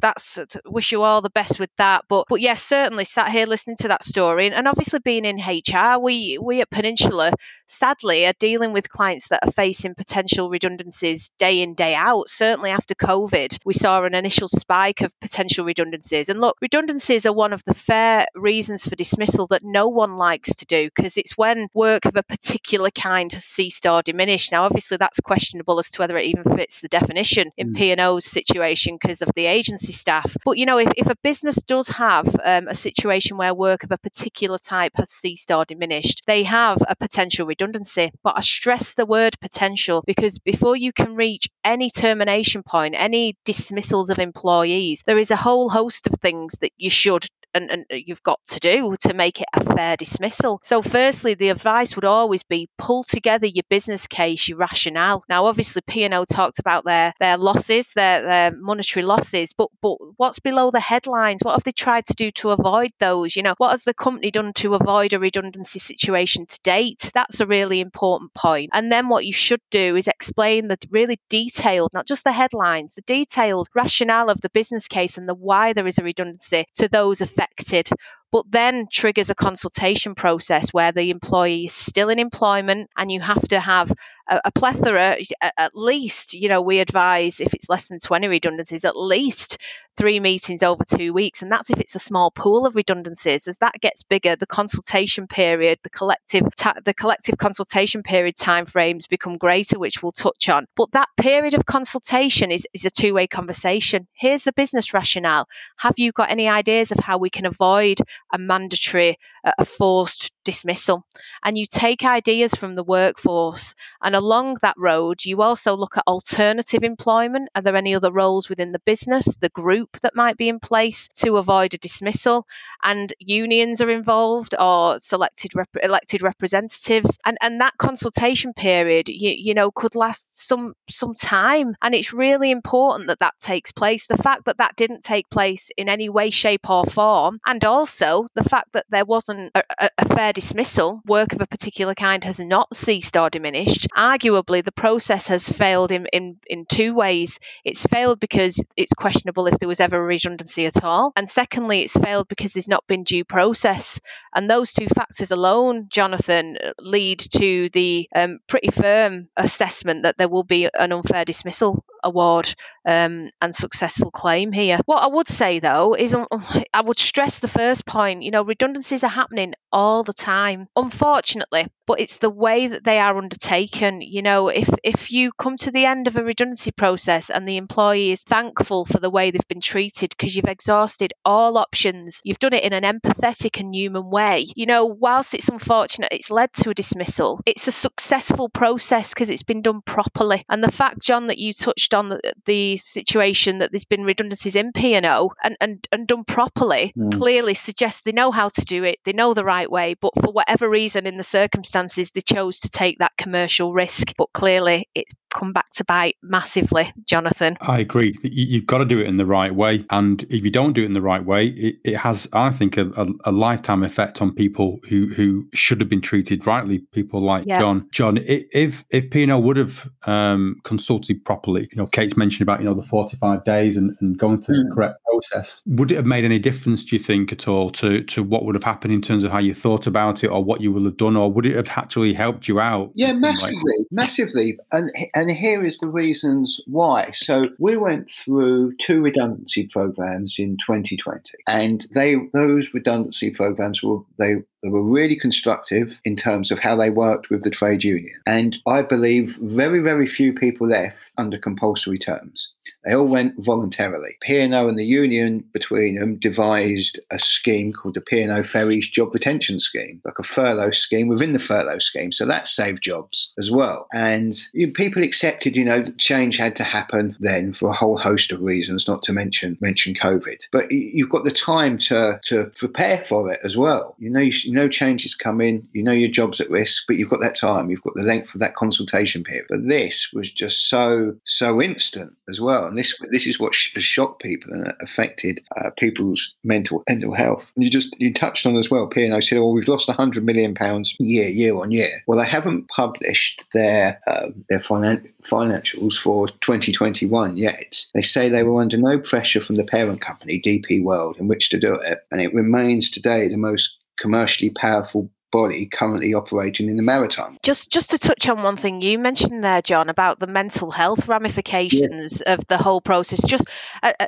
that's 0.00 0.38
wish 0.64 0.92
you 0.92 1.02
all 1.02 1.20
the 1.20 1.30
best 1.30 1.58
with 1.58 1.70
that. 1.76 2.04
But 2.08 2.29
but 2.30 2.40
yes, 2.40 2.62
certainly 2.62 3.04
sat 3.04 3.32
here 3.32 3.44
listening 3.44 3.76
to 3.80 3.88
that 3.88 4.04
story, 4.04 4.46
and, 4.46 4.54
and 4.54 4.68
obviously 4.68 5.00
being 5.00 5.24
in 5.24 5.38
HR, 5.38 5.98
we 5.98 6.38
we 6.40 6.60
at 6.60 6.70
Peninsula 6.70 7.32
sadly 7.66 8.24
are 8.24 8.32
dealing 8.38 8.72
with 8.72 8.88
clients 8.88 9.28
that 9.28 9.44
are 9.44 9.50
facing 9.50 9.96
potential 9.96 10.48
redundancies 10.48 11.32
day 11.40 11.60
in 11.60 11.74
day 11.74 11.92
out. 11.94 12.30
Certainly 12.30 12.70
after 12.70 12.94
COVID, 12.94 13.58
we 13.64 13.74
saw 13.74 14.04
an 14.04 14.14
initial 14.14 14.46
spike 14.46 15.00
of 15.00 15.18
potential 15.20 15.64
redundancies. 15.64 16.28
And 16.28 16.40
look, 16.40 16.56
redundancies 16.62 17.26
are 17.26 17.32
one 17.32 17.52
of 17.52 17.64
the 17.64 17.74
fair 17.74 18.26
reasons 18.36 18.86
for 18.86 18.94
dismissal 18.94 19.48
that 19.48 19.64
no 19.64 19.88
one 19.88 20.16
likes 20.16 20.56
to 20.56 20.66
do 20.66 20.86
because 20.86 21.16
it's 21.16 21.36
when 21.36 21.68
work 21.74 22.04
of 22.04 22.16
a 22.16 22.22
particular 22.22 22.90
kind 22.90 23.32
has 23.32 23.44
ceased 23.44 23.86
or 23.86 24.02
diminished. 24.02 24.52
Now, 24.52 24.64
obviously, 24.66 24.98
that's 24.98 25.18
questionable 25.18 25.80
as 25.80 25.90
to 25.92 26.02
whether 26.02 26.16
it 26.16 26.26
even 26.26 26.44
fits 26.44 26.80
the 26.80 26.88
definition 26.88 27.50
in 27.56 27.72
mm. 27.72 27.76
P&O's 27.76 28.24
situation 28.24 28.96
because 29.00 29.20
of 29.20 29.30
the 29.34 29.46
agency 29.46 29.92
staff. 29.92 30.36
But, 30.44 30.58
you 30.58 30.66
know, 30.66 30.78
if, 30.78 30.92
if 30.96 31.08
a 31.08 31.16
business 31.24 31.56
does 31.56 31.88
have 31.88 32.19
um, 32.42 32.68
a 32.68 32.74
situation 32.74 33.36
where 33.36 33.54
work 33.54 33.84
of 33.84 33.92
a 33.92 33.98
particular 33.98 34.58
type 34.58 34.92
has 34.96 35.10
ceased 35.10 35.50
or 35.50 35.64
diminished, 35.64 36.22
they 36.26 36.44
have 36.44 36.78
a 36.86 36.96
potential 36.96 37.46
redundancy. 37.46 38.10
But 38.22 38.34
I 38.36 38.40
stress 38.40 38.94
the 38.94 39.06
word 39.06 39.38
potential 39.40 40.02
because 40.06 40.38
before 40.38 40.76
you 40.76 40.92
can 40.92 41.14
reach 41.14 41.48
any 41.64 41.90
termination 41.90 42.62
point, 42.62 42.94
any 42.96 43.36
dismissals 43.44 44.10
of 44.10 44.18
employees, 44.18 45.02
there 45.06 45.18
is 45.18 45.30
a 45.30 45.36
whole 45.36 45.68
host 45.68 46.06
of 46.06 46.14
things 46.20 46.54
that 46.60 46.72
you 46.76 46.90
should 46.90 47.26
and, 47.54 47.70
and 47.70 47.86
you've 47.90 48.22
got 48.22 48.40
to 48.46 48.60
do 48.60 48.94
to 49.00 49.14
make 49.14 49.40
it 49.40 49.48
a 49.54 49.64
fair 49.74 49.96
dismissal. 49.96 50.60
So, 50.62 50.82
firstly, 50.82 51.34
the 51.34 51.48
advice 51.48 51.96
would 51.96 52.04
always 52.04 52.42
be 52.42 52.68
pull 52.78 53.04
together 53.04 53.46
your 53.46 53.64
business 53.68 54.06
case, 54.06 54.48
your 54.48 54.58
rationale. 54.58 55.24
Now, 55.28 55.46
obviously, 55.46 55.82
P&O 55.86 56.24
talked 56.24 56.58
about 56.58 56.84
their 56.84 57.12
their 57.20 57.36
losses, 57.36 57.92
their 57.94 58.22
their 58.22 58.56
monetary 58.56 59.04
losses, 59.04 59.52
but 59.56 59.68
but 59.82 59.96
what's 60.16 60.38
below 60.38 60.70
the 60.70 60.80
headlines? 60.80 61.42
What 61.42 61.52
have 61.52 61.64
they 61.64 61.72
tried 61.72 62.06
to 62.10 62.14
do 62.14 62.30
to 62.32 62.50
avoid 62.50 62.90
those? 62.98 63.34
You 63.34 63.42
know, 63.42 63.54
what 63.58 63.70
has 63.70 63.84
the 63.84 63.94
company 63.94 64.30
done 64.30 64.52
to 64.54 64.74
avoid 64.74 65.12
a 65.12 65.18
redundancy 65.18 65.78
situation 65.78 66.46
to 66.46 66.60
date? 66.62 67.10
That's 67.14 67.40
a 67.40 67.46
really 67.46 67.80
important 67.80 68.34
point. 68.34 68.70
And 68.72 68.92
then 68.92 69.08
what 69.08 69.24
you 69.24 69.32
should 69.32 69.60
do 69.70 69.96
is 69.96 70.08
explain 70.08 70.68
the 70.68 70.78
really 70.90 71.18
detailed, 71.28 71.90
not 71.92 72.06
just 72.06 72.24
the 72.24 72.32
headlines, 72.32 72.94
the 72.94 73.02
detailed 73.02 73.68
rationale 73.74 74.30
of 74.30 74.40
the 74.40 74.50
business 74.50 74.88
case 74.88 75.18
and 75.18 75.28
the 75.28 75.34
why 75.34 75.72
there 75.72 75.86
is 75.86 75.98
a 75.98 76.04
redundancy 76.04 76.66
to 76.74 76.88
those 76.88 77.20
affected 77.20 77.88
but 78.32 78.50
then 78.50 78.86
triggers 78.90 79.30
a 79.30 79.34
consultation 79.34 80.14
process 80.14 80.72
where 80.72 80.92
the 80.92 81.10
employee 81.10 81.64
is 81.64 81.72
still 81.72 82.08
in 82.08 82.18
employment 82.18 82.90
and 82.96 83.10
you 83.10 83.20
have 83.20 83.42
to 83.48 83.58
have 83.58 83.92
a, 84.28 84.40
a, 84.46 84.52
plethora 84.52 85.16
at 85.58 85.74
least 85.74 86.34
you 86.34 86.48
know 86.48 86.62
we 86.62 86.78
advise 86.78 87.40
if 87.40 87.54
it's 87.54 87.68
less 87.68 87.88
than 87.88 87.98
20 87.98 88.28
redundancies 88.28 88.84
at 88.84 88.96
least 88.96 89.58
three 90.00 90.18
meetings 90.18 90.62
over 90.62 90.82
two 90.82 91.12
weeks. 91.12 91.42
And 91.42 91.52
that's 91.52 91.68
if 91.68 91.78
it's 91.78 91.94
a 91.94 91.98
small 91.98 92.30
pool 92.30 92.64
of 92.64 92.74
redundancies. 92.74 93.46
As 93.48 93.58
that 93.58 93.74
gets 93.80 94.02
bigger 94.02 94.34
the 94.34 94.46
consultation 94.46 95.26
period 95.26 95.78
the 95.82 95.90
collective 95.90 96.46
ta- 96.56 96.80
the 96.82 96.94
collective 96.94 97.36
consultation 97.36 98.02
period 98.02 98.34
timeframes 98.36 99.08
become 99.10 99.36
greater 99.36 99.78
which 99.78 100.02
we'll 100.02 100.12
touch 100.12 100.48
on. 100.48 100.66
But 100.74 100.92
that 100.92 101.08
period 101.18 101.52
of 101.52 101.66
consultation 101.66 102.50
is, 102.50 102.66
is 102.72 102.86
a 102.86 102.90
two-way 102.90 103.26
conversation. 103.26 104.08
Here's 104.14 104.44
the 104.44 104.52
business 104.52 104.94
rationale. 104.94 105.46
Have 105.76 105.98
you 105.98 106.12
got 106.12 106.30
any 106.30 106.48
ideas 106.48 106.92
of 106.92 106.98
how 106.98 107.18
we 107.18 107.28
can 107.28 107.44
avoid 107.44 107.98
a 108.32 108.38
mandatory, 108.38 109.18
uh, 109.44 109.52
a 109.58 109.64
forced 109.64 110.30
dismissal. 110.44 111.04
And 111.42 111.58
you 111.58 111.66
take 111.66 112.04
ideas 112.04 112.54
from 112.54 112.74
the 112.74 112.84
workforce. 112.84 113.74
And 114.02 114.14
along 114.14 114.56
that 114.62 114.76
road, 114.78 115.24
you 115.24 115.42
also 115.42 115.76
look 115.76 115.96
at 115.96 116.04
alternative 116.06 116.82
employment. 116.82 117.48
Are 117.54 117.62
there 117.62 117.76
any 117.76 117.94
other 117.94 118.12
roles 118.12 118.48
within 118.48 118.72
the 118.72 118.78
business, 118.80 119.36
the 119.36 119.48
group 119.50 119.98
that 120.02 120.16
might 120.16 120.36
be 120.36 120.48
in 120.48 120.60
place 120.60 121.08
to 121.16 121.36
avoid 121.36 121.74
a 121.74 121.78
dismissal? 121.78 122.46
And 122.82 123.12
unions 123.18 123.80
are 123.80 123.90
involved 123.90 124.54
or 124.58 124.98
selected 124.98 125.54
rep- 125.54 125.68
elected 125.82 126.22
representatives. 126.22 127.18
And, 127.24 127.36
and 127.40 127.60
that 127.60 127.76
consultation 127.78 128.54
period, 128.54 129.08
you, 129.08 129.30
you 129.30 129.54
know, 129.54 129.70
could 129.70 129.94
last 129.94 130.46
some 130.48 130.74
some 130.88 131.14
time. 131.14 131.74
And 131.82 131.94
it's 131.94 132.12
really 132.12 132.50
important 132.50 133.08
that 133.08 133.20
that 133.20 133.38
takes 133.38 133.72
place. 133.72 134.06
The 134.06 134.16
fact 134.16 134.46
that 134.46 134.58
that 134.58 134.76
didn't 134.76 135.04
take 135.04 135.28
place 135.30 135.70
in 135.76 135.88
any 135.88 136.08
way, 136.08 136.30
shape, 136.30 136.68
or 136.70 136.84
form, 136.84 137.40
and 137.46 137.64
also 137.64 138.09
the 138.34 138.44
fact 138.44 138.72
that 138.72 138.86
there 138.90 139.04
wasn't 139.04 139.52
a, 139.54 139.62
a, 139.98 140.08
fair 140.14 140.32
dismissal, 140.32 141.00
work 141.06 141.32
of 141.32 141.40
a 141.40 141.46
particular 141.46 141.94
kind 141.94 142.22
has 142.24 142.40
not 142.40 142.74
ceased 142.74 143.16
or 143.16 143.30
diminished. 143.30 143.88
Arguably, 143.96 144.64
the 144.64 144.72
process 144.72 145.28
has 145.28 145.48
failed 145.48 145.92
in, 145.92 146.06
in, 146.06 146.36
in 146.46 146.66
two 146.66 146.94
ways. 146.94 147.38
It's 147.64 147.86
failed 147.86 148.20
because 148.20 148.64
it's 148.76 148.92
questionable 148.92 149.46
if 149.46 149.58
there 149.58 149.68
was 149.68 149.80
ever 149.80 149.96
a 149.96 150.02
redundancy 150.02 150.66
at 150.66 150.82
all. 150.84 151.12
And 151.16 151.28
secondly, 151.28 151.82
it's 151.82 151.96
failed 151.96 152.28
because 152.28 152.52
there's 152.52 152.68
not 152.68 152.86
been 152.86 153.04
due 153.04 153.24
process. 153.24 154.00
And 154.34 154.48
those 154.48 154.72
two 154.72 154.88
factors 154.88 155.30
alone, 155.30 155.86
Jonathan, 155.88 156.58
lead 156.78 157.20
to 157.34 157.68
the 157.72 158.08
um, 158.14 158.38
pretty 158.46 158.70
firm 158.70 159.28
assessment 159.36 160.02
that 160.02 160.18
there 160.18 160.28
will 160.28 160.44
be 160.44 160.68
an 160.72 160.92
unfair 160.92 161.24
dismissal 161.24 161.84
award 162.02 162.54
um, 162.86 163.28
and 163.40 163.54
successful 163.54 164.10
claim 164.10 164.52
here. 164.52 164.78
What 164.86 165.02
I 165.02 165.08
would 165.08 165.28
say 165.28 165.58
though 165.60 165.94
is 165.94 166.14
um, 166.14 166.26
I 166.72 166.80
would 166.82 166.98
stress 166.98 167.38
the 167.38 167.48
first 167.48 167.86
point. 167.86 168.22
You 168.22 168.30
know, 168.30 168.42
redundancies 168.42 169.04
are 169.04 169.08
happening 169.08 169.54
all 169.72 170.02
the 170.02 170.12
time, 170.12 170.68
unfortunately. 170.76 171.66
But 171.90 171.98
it's 171.98 172.18
the 172.18 172.30
way 172.30 172.68
that 172.68 172.84
they 172.84 173.00
are 173.00 173.18
undertaken. 173.18 174.00
You 174.00 174.22
know, 174.22 174.46
if 174.46 174.68
if 174.84 175.10
you 175.10 175.32
come 175.32 175.56
to 175.56 175.72
the 175.72 175.86
end 175.86 176.06
of 176.06 176.16
a 176.16 176.22
redundancy 176.22 176.70
process 176.70 177.30
and 177.30 177.48
the 177.48 177.56
employee 177.56 178.12
is 178.12 178.22
thankful 178.22 178.84
for 178.84 179.00
the 179.00 179.10
way 179.10 179.32
they've 179.32 179.48
been 179.48 179.60
treated 179.60 180.10
because 180.10 180.36
you've 180.36 180.44
exhausted 180.44 181.12
all 181.24 181.58
options, 181.58 182.20
you've 182.22 182.38
done 182.38 182.52
it 182.52 182.62
in 182.62 182.72
an 182.72 182.84
empathetic 182.84 183.58
and 183.58 183.74
human 183.74 184.08
way. 184.08 184.46
You 184.54 184.66
know, 184.66 184.86
whilst 184.86 185.34
it's 185.34 185.48
unfortunate 185.48 186.12
it's 186.12 186.30
led 186.30 186.52
to 186.52 186.70
a 186.70 186.74
dismissal, 186.74 187.40
it's 187.44 187.66
a 187.66 187.72
successful 187.72 188.48
process 188.48 189.12
because 189.12 189.28
it's 189.28 189.42
been 189.42 189.62
done 189.62 189.82
properly. 189.82 190.44
And 190.48 190.62
the 190.62 190.70
fact, 190.70 191.00
John, 191.00 191.26
that 191.26 191.38
you 191.38 191.52
touched 191.52 191.92
on 191.92 192.10
the, 192.10 192.20
the 192.44 192.76
situation 192.76 193.58
that 193.58 193.72
there's 193.72 193.84
been 193.84 194.04
redundancies 194.04 194.54
in 194.54 194.70
P&O 194.70 195.32
and, 195.42 195.56
and, 195.60 195.88
and 195.90 196.06
done 196.06 196.22
properly 196.22 196.92
mm. 196.96 197.12
clearly 197.18 197.54
suggests 197.54 198.02
they 198.02 198.12
know 198.12 198.30
how 198.30 198.46
to 198.46 198.64
do 198.64 198.84
it, 198.84 198.98
they 199.02 199.12
know 199.12 199.34
the 199.34 199.44
right 199.44 199.68
way, 199.68 199.94
but 200.00 200.12
for 200.14 200.30
whatever 200.30 200.70
reason 200.70 201.08
in 201.08 201.16
the 201.16 201.24
circumstances, 201.24 201.79
they 201.88 202.20
chose 202.20 202.60
to 202.60 202.68
take 202.68 202.98
that 202.98 203.12
commercial 203.16 203.72
risk. 203.72 204.14
But 204.16 204.32
clearly 204.32 204.88
it's 204.94 205.14
come 205.30 205.52
back 205.52 205.70
to 205.70 205.84
bite 205.84 206.16
massively, 206.22 206.92
Jonathan. 207.06 207.56
I 207.60 207.78
agree. 207.78 208.18
You've 208.22 208.66
got 208.66 208.78
to 208.78 208.84
do 208.84 208.98
it 208.98 209.06
in 209.06 209.16
the 209.16 209.26
right 209.26 209.54
way. 209.54 209.84
And 209.90 210.22
if 210.24 210.44
you 210.44 210.50
don't 210.50 210.72
do 210.72 210.82
it 210.82 210.86
in 210.86 210.92
the 210.92 211.00
right 211.00 211.24
way, 211.24 211.46
it, 211.48 211.76
it 211.84 211.96
has, 211.96 212.28
I 212.32 212.50
think, 212.50 212.76
a, 212.76 212.90
a, 212.90 213.06
a, 213.26 213.32
lifetime 213.32 213.82
effect 213.82 214.20
on 214.20 214.34
people 214.34 214.80
who, 214.88 215.06
who 215.08 215.48
should 215.54 215.80
have 215.80 215.88
been 215.88 216.00
treated 216.00 216.46
rightly, 216.46 216.80
people 216.92 217.22
like 217.22 217.46
yeah. 217.46 217.60
John. 217.60 217.88
John, 217.92 218.18
if 218.18 218.84
if 218.90 219.10
P&O 219.10 219.38
would 219.38 219.56
have 219.56 219.88
um, 220.04 220.56
consulted 220.64 221.24
properly, 221.24 221.68
you 221.70 221.76
know, 221.76 221.86
Kate's 221.86 222.16
mentioned 222.16 222.42
about, 222.42 222.60
you 222.60 222.66
know, 222.66 222.74
the 222.74 222.82
45 222.82 223.44
days 223.44 223.76
and, 223.76 223.96
and 224.00 224.18
going 224.18 224.40
through 224.40 224.56
mm. 224.56 224.68
the 224.68 224.74
correct 224.74 224.96
process, 225.04 225.62
would 225.66 225.90
it 225.90 225.96
have 225.96 226.06
made 226.06 226.24
any 226.24 226.38
difference, 226.38 226.84
do 226.84 226.96
you 226.96 227.00
think, 227.02 227.32
at 227.32 227.48
all 227.48 227.70
to, 227.70 228.02
to 228.04 228.22
what 228.22 228.44
would 228.44 228.54
have 228.54 228.64
happened 228.64 228.92
in 228.92 229.00
terms 229.00 229.24
of 229.24 229.30
how 229.30 229.38
you 229.38 229.54
thought 229.54 229.86
about 229.86 230.24
it 230.24 230.28
or 230.28 230.42
what 230.42 230.60
you 230.60 230.72
would 230.72 230.84
have 230.84 230.96
done? 230.96 231.16
Or 231.16 231.32
would 231.32 231.46
it 231.46 231.54
have 231.54 231.68
actually 231.76 232.12
helped 232.12 232.48
you 232.48 232.60
out? 232.60 232.90
Yeah, 232.94 233.12
massively, 233.12 233.86
massively. 233.90 234.58
And 234.72 234.90
and 235.14 235.30
here 235.30 235.64
is 235.64 235.78
the 235.78 235.88
reasons 235.88 236.60
why. 236.66 237.10
So 237.12 237.48
we 237.58 237.76
went 237.76 238.08
through 238.08 238.76
two 238.76 239.00
redundancy 239.00 239.66
programs 239.66 240.38
in 240.38 240.56
2020, 240.58 241.32
and 241.46 241.86
they 241.92 242.16
those 242.32 242.72
redundancy 242.74 243.30
programs 243.30 243.82
were 243.82 244.00
they 244.18 244.36
they 244.62 244.68
were 244.68 244.82
really 244.82 245.16
constructive 245.16 246.00
in 246.04 246.16
terms 246.16 246.50
of 246.50 246.58
how 246.58 246.76
they 246.76 246.90
worked 246.90 247.30
with 247.30 247.42
the 247.42 247.50
trade 247.50 247.84
union. 247.84 248.14
And 248.26 248.58
I 248.66 248.82
believe 248.82 249.36
very, 249.40 249.80
very 249.80 250.06
few 250.06 250.32
people 250.32 250.68
left 250.68 251.10
under 251.16 251.38
compulsory 251.38 251.98
terms. 251.98 252.52
They 252.84 252.94
all 252.94 253.08
went 253.08 253.34
voluntarily. 253.38 254.16
P&O 254.22 254.68
and 254.68 254.78
the 254.78 254.84
union 254.84 255.44
between 255.52 255.96
them 255.96 256.16
devised 256.16 256.98
a 257.10 257.18
scheme 257.18 257.72
called 257.72 257.94
the 257.94 258.00
P&O 258.00 258.42
Ferries 258.42 258.88
Job 258.88 259.12
Retention 259.12 259.58
Scheme, 259.58 260.00
like 260.04 260.18
a 260.18 260.22
furlough 260.22 260.70
scheme 260.70 261.08
within 261.08 261.32
the 261.32 261.38
furlough 261.38 261.78
scheme. 261.78 262.12
So 262.12 262.24
that 262.26 262.48
saved 262.48 262.82
jobs 262.82 263.32
as 263.38 263.50
well. 263.50 263.86
And 263.92 264.34
you 264.54 264.66
know, 264.66 264.72
people 264.72 265.02
accepted, 265.02 265.56
you 265.56 265.64
know, 265.64 265.82
that 265.82 265.98
change 265.98 266.38
had 266.38 266.56
to 266.56 266.64
happen 266.64 267.16
then 267.20 267.52
for 267.52 267.68
a 267.68 267.74
whole 267.74 267.98
host 267.98 268.32
of 268.32 268.40
reasons, 268.40 268.88
not 268.88 269.02
to 269.04 269.12
mention 269.12 269.58
mention 269.60 269.94
COVID. 269.94 270.42
But 270.52 270.70
you've 270.70 271.10
got 271.10 271.24
the 271.24 271.30
time 271.30 271.76
to 271.78 272.18
to 272.24 272.50
prepare 272.56 273.04
for 273.04 273.30
it 273.30 273.40
as 273.44 273.56
well. 273.56 273.94
You 273.98 274.10
know, 274.10 274.20
you, 274.20 274.49
you 274.50 274.56
know 274.56 274.68
changes 274.68 275.14
come 275.14 275.40
in, 275.40 275.66
you 275.72 275.82
know 275.82 275.92
your 275.92 276.10
job's 276.10 276.40
at 276.40 276.50
risk, 276.50 276.84
but 276.88 276.96
you've 276.96 277.10
got 277.10 277.20
that 277.20 277.36
time, 277.36 277.70
you've 277.70 277.82
got 277.82 277.94
the 277.94 278.02
length 278.02 278.34
of 278.34 278.40
that 278.40 278.56
consultation 278.56 279.22
period. 279.22 279.46
But 279.48 279.68
this 279.68 280.10
was 280.12 280.30
just 280.30 280.68
so 280.68 281.14
so 281.24 281.62
instant 281.62 282.12
as 282.28 282.40
well 282.40 282.66
and 282.66 282.78
this 282.78 282.94
this 283.10 283.26
is 283.26 283.38
what 283.38 283.54
has 283.74 283.82
shocked 283.82 284.22
people 284.22 284.52
and 284.52 284.72
affected 284.80 285.40
uh, 285.56 285.70
people's 285.76 286.32
mental 286.44 286.82
mental 286.88 287.14
health. 287.14 287.50
And 287.54 287.64
you 287.64 287.70
just 287.70 287.94
you 287.98 288.12
touched 288.12 288.46
on 288.46 288.56
as 288.56 288.70
well. 288.70 288.86
P&O 288.86 289.20
said, 289.20 289.38
"Well, 289.38 289.52
we've 289.52 289.68
lost 289.68 289.90
hundred 289.90 290.24
million 290.24 290.54
pounds 290.54 290.94
year 290.98 291.28
year 291.28 291.54
on 291.56 291.70
year." 291.70 292.02
Well, 292.06 292.18
they 292.18 292.26
haven't 292.26 292.68
published 292.68 293.44
their 293.52 294.00
um, 294.06 294.44
their 294.48 294.60
finan- 294.60 295.10
financials 295.22 295.94
for 295.94 296.28
2021 296.28 297.36
yet. 297.36 297.84
They 297.94 298.02
say 298.02 298.28
they 298.28 298.44
were 298.44 298.60
under 298.60 298.76
no 298.76 298.98
pressure 298.98 299.40
from 299.40 299.56
the 299.56 299.64
parent 299.64 300.00
company, 300.00 300.40
DP 300.40 300.82
World, 300.82 301.16
in 301.18 301.28
which 301.28 301.50
to 301.50 301.58
do 301.58 301.74
it, 301.74 302.00
and 302.10 302.20
it 302.20 302.32
remains 302.32 302.90
today 302.90 303.28
the 303.28 303.36
most 303.36 303.76
commercially 304.00 304.50
powerful 304.50 305.10
body 305.30 305.66
currently 305.66 306.14
operating 306.14 306.68
in 306.68 306.76
the 306.76 306.82
maritime. 306.82 307.36
Just 307.42 307.70
just 307.70 307.90
to 307.90 307.98
touch 307.98 308.28
on 308.28 308.42
one 308.42 308.56
thing 308.56 308.82
you 308.82 308.98
mentioned 308.98 309.44
there, 309.44 309.62
John, 309.62 309.88
about 309.88 310.18
the 310.18 310.26
mental 310.26 310.70
health 310.70 311.08
ramifications 311.08 312.22
yeah. 312.24 312.34
of 312.34 312.46
the 312.46 312.58
whole 312.58 312.80
process. 312.80 313.24
Just 313.26 313.48
uh, 313.82 313.92
uh, 313.98 314.06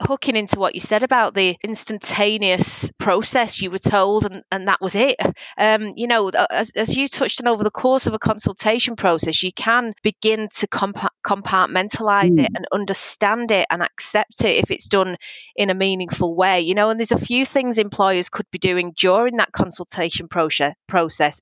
hooking 0.00 0.36
into 0.36 0.58
what 0.58 0.74
you 0.74 0.80
said 0.80 1.02
about 1.02 1.34
the 1.34 1.56
instantaneous 1.62 2.90
process 2.98 3.62
you 3.62 3.70
were 3.70 3.78
told 3.78 4.24
and, 4.30 4.42
and 4.50 4.68
that 4.68 4.80
was 4.80 4.94
it 4.94 5.16
um, 5.56 5.94
you 5.96 6.06
know 6.06 6.28
as, 6.28 6.70
as 6.70 6.96
you 6.96 7.08
touched 7.08 7.40
on 7.40 7.48
over 7.48 7.64
the 7.64 7.70
course 7.70 8.06
of 8.06 8.14
a 8.14 8.18
consultation 8.18 8.96
process 8.96 9.42
you 9.42 9.52
can 9.52 9.94
begin 10.02 10.48
to 10.54 10.66
compa- 10.66 11.08
compartmentalize 11.24 12.36
mm. 12.36 12.44
it 12.44 12.50
and 12.54 12.66
understand 12.72 13.50
it 13.50 13.66
and 13.70 13.82
accept 13.82 14.44
it 14.44 14.62
if 14.62 14.70
it's 14.70 14.88
done 14.88 15.16
in 15.56 15.70
a 15.70 15.74
meaningful 15.74 16.34
way 16.34 16.60
you 16.60 16.74
know 16.74 16.90
and 16.90 17.00
there's 17.00 17.12
a 17.12 17.18
few 17.18 17.46
things 17.46 17.78
employers 17.78 18.28
could 18.28 18.46
be 18.50 18.58
doing 18.58 18.92
during 18.96 19.36
that 19.36 19.52
consultation 19.52 20.28
process 20.28 20.47
process 20.86 21.40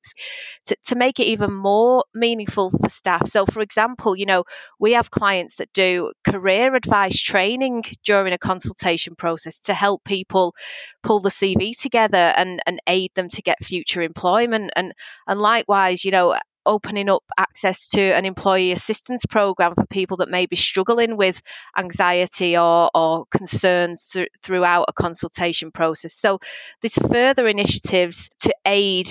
to, 0.66 0.76
to 0.84 0.96
make 0.96 1.20
it 1.20 1.24
even 1.24 1.52
more 1.52 2.04
meaningful 2.14 2.70
for 2.70 2.88
staff 2.88 3.28
so 3.28 3.46
for 3.46 3.60
example 3.60 4.16
you 4.16 4.26
know 4.26 4.44
we 4.78 4.92
have 4.92 5.10
clients 5.10 5.56
that 5.56 5.72
do 5.72 6.12
career 6.26 6.74
advice 6.74 7.20
training 7.20 7.82
during 8.04 8.32
a 8.32 8.38
consultation 8.38 9.14
process 9.16 9.60
to 9.60 9.74
help 9.74 10.04
people 10.04 10.54
pull 11.02 11.20
the 11.20 11.30
CV 11.30 11.78
together 11.78 12.32
and, 12.36 12.60
and 12.66 12.80
aid 12.86 13.10
them 13.14 13.28
to 13.28 13.42
get 13.42 13.64
future 13.64 14.02
employment. 14.02 14.72
And, 14.76 14.92
and 15.26 15.40
likewise, 15.40 16.04
you 16.04 16.10
know, 16.10 16.36
opening 16.66 17.08
up 17.08 17.24
access 17.38 17.90
to 17.90 18.00
an 18.00 18.24
employee 18.24 18.72
assistance 18.72 19.24
program 19.24 19.74
for 19.74 19.86
people 19.86 20.18
that 20.18 20.28
may 20.28 20.46
be 20.46 20.56
struggling 20.56 21.16
with 21.16 21.40
anxiety 21.76 22.56
or, 22.56 22.90
or 22.94 23.26
concerns 23.30 24.08
th- 24.08 24.28
throughout 24.42 24.86
a 24.88 24.92
consultation 24.92 25.70
process. 25.70 26.14
So, 26.14 26.40
there's 26.82 26.96
further 26.96 27.46
initiatives 27.46 28.28
to 28.40 28.54
aid 28.66 29.08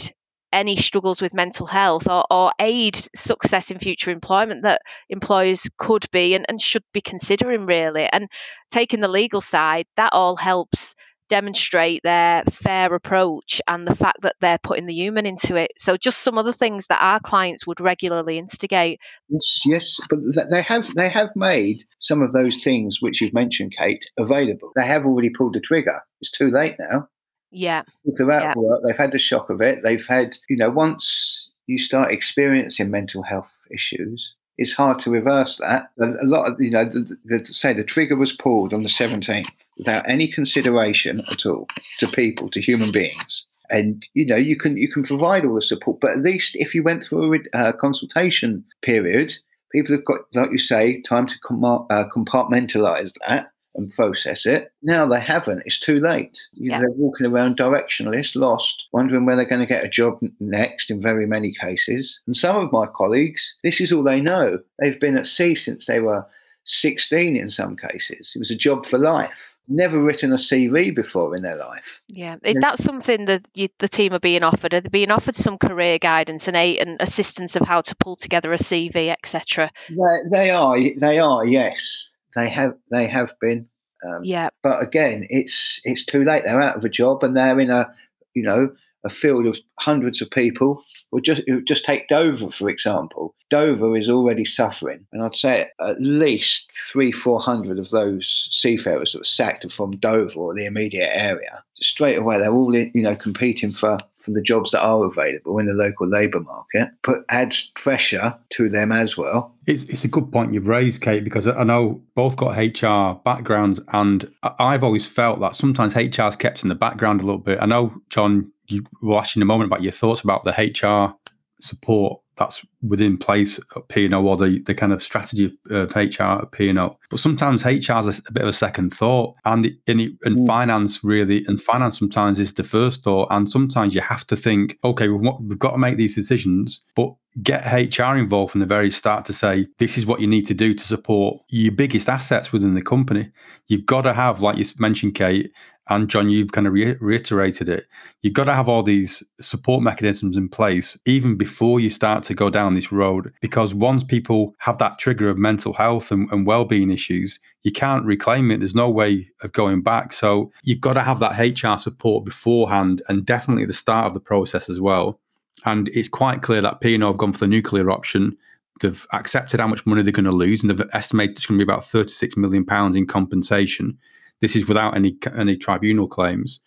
any 0.55 0.77
struggles 0.77 1.21
with 1.21 1.33
mental 1.33 1.65
health 1.65 2.07
or, 2.07 2.23
or 2.31 2.51
aid 2.59 2.95
success 3.15 3.71
in 3.71 3.77
future 3.77 4.09
employment 4.09 4.63
that 4.63 4.81
employers 5.09 5.67
could 5.77 6.09
be 6.11 6.33
and, 6.33 6.45
and 6.47 6.61
should 6.61 6.83
be 6.93 7.01
considering 7.01 7.65
really 7.65 8.07
and 8.11 8.29
taking 8.71 9.01
the 9.01 9.09
legal 9.09 9.41
side 9.41 9.85
that 9.97 10.13
all 10.13 10.37
helps 10.37 10.95
demonstrate 11.29 12.03
their 12.03 12.43
fair 12.43 12.93
approach 12.93 13.61
and 13.67 13.87
the 13.87 13.95
fact 13.95 14.21
that 14.21 14.35
they're 14.41 14.59
putting 14.59 14.85
the 14.85 14.93
human 14.93 15.25
into 15.25 15.55
it. 15.55 15.73
So 15.77 15.97
just 15.97 16.19
some 16.19 16.37
other 16.37 16.51
things 16.51 16.87
that 16.87 17.01
our 17.01 17.19
clients 17.19 17.65
would 17.65 17.79
regularly 17.79 18.37
instigate. 18.37 18.99
Yes, 19.29 19.61
yes, 19.65 19.99
but 20.09 20.19
they 20.49 20.61
have 20.61 20.93
they 20.95 21.09
have 21.09 21.31
made 21.35 21.83
some 21.99 22.21
of 22.21 22.33
those 22.33 22.63
things 22.63 22.97
which 23.01 23.21
you've 23.21 23.33
mentioned, 23.33 23.73
Kate, 23.77 24.05
available. 24.17 24.71
They 24.75 24.85
have 24.85 25.05
already 25.05 25.29
pulled 25.29 25.53
the 25.53 25.59
trigger. 25.59 26.01
It's 26.21 26.31
too 26.31 26.49
late 26.49 26.75
now. 26.79 27.09
Yeah. 27.51 27.83
Throughout 28.17 28.43
yeah. 28.43 28.53
work, 28.57 28.81
they've 28.85 28.97
had 28.97 29.11
the 29.11 29.17
shock 29.17 29.49
of 29.49 29.61
it. 29.61 29.79
They've 29.83 30.05
had, 30.05 30.35
you 30.49 30.57
know, 30.57 30.69
once 30.69 31.49
you 31.67 31.79
start 31.79 32.11
experiencing 32.11 32.91
mental 32.91 33.23
health 33.23 33.51
issues, 33.71 34.35
it's 34.57 34.73
hard 34.73 34.99
to 34.99 35.09
reverse 35.09 35.57
that. 35.57 35.89
A 35.99 36.25
lot 36.25 36.51
of, 36.51 36.59
you 36.59 36.69
know, 36.69 36.85
the, 36.85 37.17
the, 37.23 37.53
say 37.53 37.73
the 37.73 37.83
trigger 37.83 38.15
was 38.17 38.33
pulled 38.33 38.73
on 38.73 38.83
the 38.83 38.89
17th 38.89 39.47
without 39.77 40.07
any 40.09 40.27
consideration 40.27 41.21
at 41.31 41.45
all 41.45 41.67
to 41.99 42.07
people, 42.07 42.49
to 42.49 42.61
human 42.61 42.91
beings. 42.91 43.47
And 43.69 44.05
you 44.13 44.25
know, 44.25 44.35
you 44.35 44.57
can 44.57 44.77
you 44.77 44.91
can 44.91 45.03
provide 45.03 45.43
all 45.43 45.55
the 45.55 45.61
support, 45.61 45.99
but 45.99 46.11
at 46.11 46.19
least 46.19 46.55
if 46.55 46.75
you 46.75 46.83
went 46.83 47.03
through 47.03 47.41
a 47.53 47.57
uh, 47.57 47.71
consultation 47.73 48.63
period, 48.83 49.33
people 49.71 49.95
have 49.95 50.05
got, 50.05 50.19
like 50.33 50.51
you 50.51 50.59
say, 50.59 51.01
time 51.01 51.25
to 51.27 51.35
com- 51.39 51.63
uh, 51.63 52.03
compartmentalize 52.15 53.13
that 53.27 53.51
and 53.75 53.91
process 53.91 54.45
it. 54.45 54.71
Now 54.81 55.05
they 55.05 55.19
haven't. 55.19 55.63
It's 55.65 55.79
too 55.79 55.99
late. 55.99 56.39
You 56.53 56.71
yeah. 56.71 56.79
They're 56.79 56.91
walking 56.91 57.25
around 57.25 57.57
directionless, 57.57 58.35
lost, 58.35 58.87
wondering 58.93 59.25
where 59.25 59.35
they're 59.35 59.45
going 59.45 59.61
to 59.61 59.67
get 59.67 59.83
a 59.83 59.89
job 59.89 60.19
next 60.39 60.89
in 60.89 61.01
very 61.01 61.25
many 61.25 61.51
cases. 61.51 62.21
And 62.25 62.35
some 62.35 62.55
of 62.55 62.71
my 62.71 62.85
colleagues, 62.87 63.55
this 63.63 63.81
is 63.81 63.91
all 63.91 64.03
they 64.03 64.21
know. 64.21 64.59
They've 64.79 64.99
been 64.99 65.17
at 65.17 65.27
sea 65.27 65.55
since 65.55 65.87
they 65.87 65.99
were 65.99 66.25
16 66.65 67.35
in 67.35 67.49
some 67.49 67.75
cases. 67.75 68.33
It 68.35 68.39
was 68.39 68.51
a 68.51 68.55
job 68.55 68.85
for 68.85 68.97
life. 68.97 69.54
Never 69.67 69.99
written 69.99 70.31
a 70.31 70.35
CV 70.35 70.93
before 70.95 71.35
in 71.35 71.41
their 71.41 71.57
life. 71.57 72.01
Yeah, 72.07 72.35
is 72.43 72.57
that 72.57 72.77
something 72.77 73.25
that 73.25 73.47
you, 73.53 73.69
the 73.79 73.87
team 73.87 74.13
are 74.13 74.19
being 74.19 74.43
offered? 74.43 74.73
Are 74.73 74.81
they 74.81 74.89
being 74.89 75.11
offered 75.11 75.35
some 75.35 75.57
career 75.57 75.97
guidance 75.97 76.47
and, 76.47 76.55
aid 76.55 76.79
and 76.79 77.01
assistance 77.01 77.55
of 77.55 77.65
how 77.65 77.81
to 77.81 77.95
pull 77.95 78.15
together 78.15 78.53
a 78.53 78.57
CV, 78.57 79.09
etc.? 79.09 79.71
They, 79.89 80.29
they 80.31 80.49
are. 80.51 80.77
They 80.97 81.19
are. 81.19 81.45
Yes. 81.45 82.09
They 82.35 82.49
have 82.49 82.75
they 82.91 83.07
have 83.07 83.33
been. 83.39 83.67
Um, 84.05 84.21
yeah. 84.23 84.49
But 84.61 84.83
again, 84.83 85.25
it's 85.29 85.81
it's 85.83 86.05
too 86.05 86.23
late. 86.23 86.43
They're 86.45 86.61
out 86.61 86.77
of 86.77 86.85
a 86.85 86.89
job 86.89 87.23
and 87.23 87.35
they're 87.35 87.59
in 87.59 87.71
a 87.71 87.93
you 88.33 88.43
know 88.43 88.69
a 89.05 89.09
field 89.09 89.45
of 89.45 89.57
hundreds 89.79 90.21
of 90.21 90.29
people. 90.29 90.83
Or 91.11 91.21
just 91.21 91.41
just 91.63 91.85
take 91.85 92.07
Dover 92.07 92.51
for 92.51 92.69
example. 92.69 93.35
Dover 93.49 93.95
is 93.95 94.09
already 94.09 94.43
suffering, 94.43 95.05
and 95.13 95.23
I'd 95.23 95.35
say 95.35 95.69
at 95.79 96.01
least 96.01 96.69
three 96.91 97.11
four 97.11 97.39
hundred 97.39 97.79
of 97.79 97.89
those 97.91 98.49
seafarers 98.51 99.13
that 99.13 99.19
were 99.19 99.23
sacked 99.23 99.63
are 99.63 99.69
from 99.69 99.91
Dover 99.97 100.39
or 100.39 100.53
the 100.53 100.65
immediate 100.65 101.11
area. 101.13 101.63
Straight 101.75 102.17
away, 102.17 102.39
they're 102.39 102.53
all 102.53 102.75
you 102.75 103.01
know 103.01 103.15
competing 103.15 103.71
for 103.71 103.99
for 104.25 104.31
the 104.31 104.41
jobs 104.41 104.71
that 104.71 104.83
are 104.83 105.05
available 105.05 105.59
in 105.59 105.67
the 105.67 105.73
local 105.73 106.07
labour 106.07 106.39
market, 106.39 106.89
but 107.03 107.23
adds 107.29 107.71
pressure 107.75 108.35
to 108.49 108.67
them 108.67 108.91
as 108.91 109.15
well. 109.15 109.53
It's, 109.67 109.83
it's 109.83 110.03
a 110.03 110.07
good 110.07 110.31
point 110.31 110.51
you've 110.51 110.67
raised, 110.67 111.01
Kate, 111.01 111.23
because 111.23 111.47
I 111.47 111.63
know 111.63 112.01
both 112.15 112.35
got 112.35 112.57
HR 112.57 113.19
backgrounds, 113.23 113.79
and 113.93 114.29
I've 114.59 114.83
always 114.83 115.07
felt 115.07 115.39
that 115.39 115.55
sometimes 115.55 115.93
HR's 115.93 116.35
kept 116.35 116.63
in 116.63 116.69
the 116.69 116.75
background 116.75 117.21
a 117.21 117.25
little 117.25 117.39
bit. 117.39 117.59
I 117.61 117.67
know, 117.67 117.93
John, 118.09 118.51
you 118.67 118.83
will 119.01 119.19
ask 119.19 119.35
you 119.35 119.39
in 119.39 119.43
a 119.43 119.45
moment 119.45 119.69
about 119.69 119.83
your 119.83 119.91
thoughts 119.91 120.21
about 120.21 120.43
the 120.43 120.51
HR 120.51 121.15
support 121.59 122.21
that's 122.37 122.65
within 122.81 123.17
place 123.17 123.59
at 123.75 123.87
P&O 123.87 124.25
or 124.25 124.35
the, 124.35 124.59
the 124.65 124.75
kind 124.75 124.91
of 124.91 125.01
strategy 125.01 125.57
of 125.69 125.95
HR 125.95 126.23
at 126.23 126.51
P&O. 126.51 126.97
But 127.09 127.19
sometimes 127.19 127.63
HR 127.63 127.99
is 127.99 128.07
a, 128.07 128.21
a, 128.27 128.31
bit 128.31 128.43
of 128.43 128.49
a 128.49 128.53
second 128.53 128.93
thought, 128.93 129.35
and 129.45 129.71
and, 129.87 130.01
and 130.23 130.37
mm. 130.37 130.47
finance 130.47 131.03
really, 131.03 131.45
and 131.47 131.61
finance 131.61 131.97
sometimes 131.97 132.39
is 132.39 132.53
the 132.53 132.63
first 132.63 133.03
thought, 133.03 133.29
and 133.31 133.49
sometimes 133.49 133.95
you 133.95 134.01
have 134.01 134.27
to 134.27 134.35
think, 134.35 134.77
okay, 134.83 135.07
we've, 135.07 135.31
we've 135.41 135.59
got 135.59 135.71
to 135.71 135.77
make 135.77 135.97
these 135.97 136.15
decisions, 136.15 136.81
but 136.95 137.13
get 137.43 137.65
HR 137.71 138.15
involved 138.15 138.51
from 138.51 138.61
the 138.61 138.65
very 138.65 138.91
start 138.91 139.25
to 139.25 139.33
say, 139.33 139.67
this 139.77 139.97
is 139.97 140.05
what 140.05 140.21
you 140.21 140.27
need 140.27 140.45
to 140.47 140.53
do 140.53 140.73
to 140.73 140.83
support 140.83 141.41
your 141.49 141.71
biggest 141.71 142.07
assets 142.07 142.53
within 142.53 142.75
the 142.75 142.81
company. 142.81 143.29
You've 143.67 143.85
got 143.85 144.03
to 144.03 144.13
have, 144.13 144.41
like 144.41 144.57
you 144.57 144.65
mentioned, 144.79 145.15
Kate, 145.15 145.51
and 145.87 146.09
John, 146.09 146.29
you've 146.29 146.51
kind 146.51 146.65
of 146.65 146.73
re- 146.73 146.97
reiterated 146.99 147.69
it. 147.69 147.85
You've 148.21 148.33
got 148.33 148.45
to 148.45 148.53
have 148.53 148.67
all 148.67 148.81
these 148.81 149.21
support 149.39 149.83
mechanisms 149.83 150.35
in 150.35 150.49
place 150.49 150.97
even 151.05 151.37
before 151.37 151.79
you 151.79 151.91
start 151.91 152.23
to 152.23 152.33
go 152.33 152.49
down 152.49 152.73
this 152.73 152.91
road. 152.91 153.31
Because 153.39 153.73
once 153.73 154.03
people 154.03 154.55
have 154.57 154.79
that 154.79 154.97
trigger 154.97 155.29
of 155.29 155.37
mental 155.37 155.73
health 155.73 156.11
and, 156.11 156.31
and 156.31 156.47
well-being 156.47 156.89
issues, 156.89 157.39
you 157.61 157.71
can't 157.71 158.05
reclaim 158.05 158.49
it. 158.49 158.59
There's 158.59 158.73
no 158.73 158.89
way 158.89 159.29
of 159.41 159.51
going 159.51 159.83
back. 159.83 160.11
So 160.11 160.51
you've 160.63 160.81
got 160.81 160.93
to 160.93 161.03
have 161.03 161.19
that 161.19 161.37
HR 161.37 161.77
support 161.79 162.25
beforehand, 162.25 163.03
and 163.07 163.25
definitely 163.25 163.65
the 163.65 163.73
start 163.73 164.07
of 164.07 164.15
the 164.15 164.19
process 164.19 164.69
as 164.69 164.81
well. 164.81 165.19
And 165.65 165.87
it's 165.89 166.09
quite 166.09 166.41
clear 166.41 166.61
that 166.61 166.81
P&O 166.81 167.07
have 167.07 167.17
gone 167.17 167.31
for 167.31 167.39
the 167.39 167.47
nuclear 167.47 167.91
option. 167.91 168.35
They've 168.81 169.05
accepted 169.13 169.59
how 169.59 169.67
much 169.67 169.85
money 169.85 170.01
they're 170.01 170.11
going 170.11 170.25
to 170.25 170.31
lose, 170.31 170.61
and 170.61 170.69
they've 170.69 170.89
estimated 170.93 171.37
it's 171.37 171.45
going 171.45 171.59
to 171.59 171.65
be 171.65 171.71
about 171.71 171.85
36 171.85 172.35
million 172.37 172.65
pounds 172.65 172.95
in 172.95 173.05
compensation 173.05 173.99
this 174.41 174.55
is 174.55 174.67
without 174.67 174.95
any 174.95 175.17
any 175.37 175.55
tribunal 175.55 176.07
claims. 176.07 176.59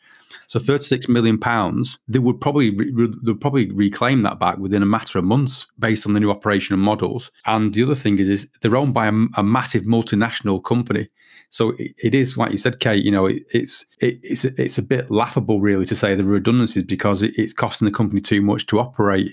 So 0.47 0.59
36 0.59 1.09
million 1.09 1.39
pounds, 1.39 1.99
they 2.09 2.19
would 2.19 2.41
probably 2.41 2.71
re- 2.71 2.91
would 3.23 3.41
probably 3.41 3.71
reclaim 3.71 4.23
that 4.23 4.39
back 4.39 4.57
within 4.59 4.83
a 4.83 4.87
matter 4.87 5.19
of 5.19 5.25
months 5.25 5.67
based 5.79 6.07
on 6.07 6.15
the 6.15 6.21
new 6.21 6.31
operational 6.31 6.81
models. 6.81 7.31
And 7.45 7.75
the 7.75 7.83
other 7.83 7.95
thing 7.95 8.19
is, 8.19 8.29
is 8.29 8.49
they're 8.61 8.77
owned 8.77 8.95
by 8.95 9.09
a, 9.09 9.13
a 9.37 9.43
massive 9.43 9.85
multinational 9.85 10.65
company. 10.65 11.09
So 11.51 11.71
it, 11.79 11.93
it 12.03 12.15
is, 12.15 12.37
like 12.37 12.53
you 12.53 12.59
said, 12.59 12.81
Kate. 12.81 13.05
You 13.05 13.11
know, 13.11 13.27
it, 13.27 13.43
it's 13.51 13.87
it, 14.01 14.19
it's 14.23 14.45
it's 14.45 14.79
a 14.79 14.83
bit 14.83 15.11
laughable, 15.11 15.61
really, 15.61 15.85
to 15.87 15.95
say 15.95 16.15
the 16.15 16.25
redundancies 16.25 16.85
because 16.85 17.23
it's 17.23 17.53
costing 17.53 17.87
the 17.87 17.93
company 17.93 18.21
too 18.21 18.43
much 18.43 18.67
to 18.67 18.81
operate 18.81 19.31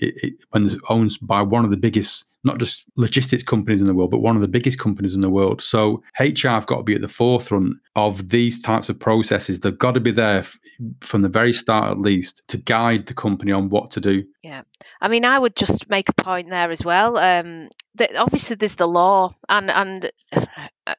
when 0.50 0.64
it's 0.64 0.76
owned 0.88 1.12
by 1.22 1.42
one 1.42 1.64
of 1.64 1.70
the 1.70 1.76
biggest 1.76 2.26
not 2.46 2.58
just 2.58 2.84
logistics 2.94 3.42
companies 3.42 3.80
in 3.80 3.86
the 3.86 3.94
world, 3.94 4.12
but 4.12 4.18
one 4.18 4.36
of 4.36 4.42
the 4.42 4.48
biggest 4.48 4.78
companies 4.78 5.16
in 5.16 5.20
the 5.20 5.28
world. 5.28 5.60
So 5.60 6.02
HR 6.20 6.48
have 6.50 6.66
got 6.66 6.76
to 6.76 6.82
be 6.84 6.94
at 6.94 7.00
the 7.00 7.08
forefront 7.08 7.74
of 7.96 8.28
these 8.28 8.60
types 8.60 8.88
of 8.88 8.98
processes. 9.00 9.60
They've 9.60 9.76
got 9.76 9.92
to 9.92 10.00
be 10.00 10.12
there 10.12 10.38
f- 10.38 10.58
from 11.00 11.22
the 11.22 11.28
very 11.28 11.52
start, 11.52 11.90
at 11.90 11.98
least, 11.98 12.42
to 12.48 12.56
guide 12.56 13.06
the 13.06 13.14
company 13.14 13.50
on 13.50 13.68
what 13.68 13.90
to 13.90 14.00
do. 14.00 14.24
Yeah, 14.44 14.62
I 15.00 15.08
mean, 15.08 15.24
I 15.24 15.38
would 15.38 15.56
just 15.56 15.90
make 15.90 16.08
a 16.08 16.12
point 16.12 16.48
there 16.48 16.70
as 16.70 16.84
well. 16.84 17.18
Um, 17.18 17.68
that 17.96 18.14
obviously 18.16 18.54
there's 18.56 18.76
the 18.76 18.86
law, 18.86 19.34
and 19.48 19.68
and 19.68 20.10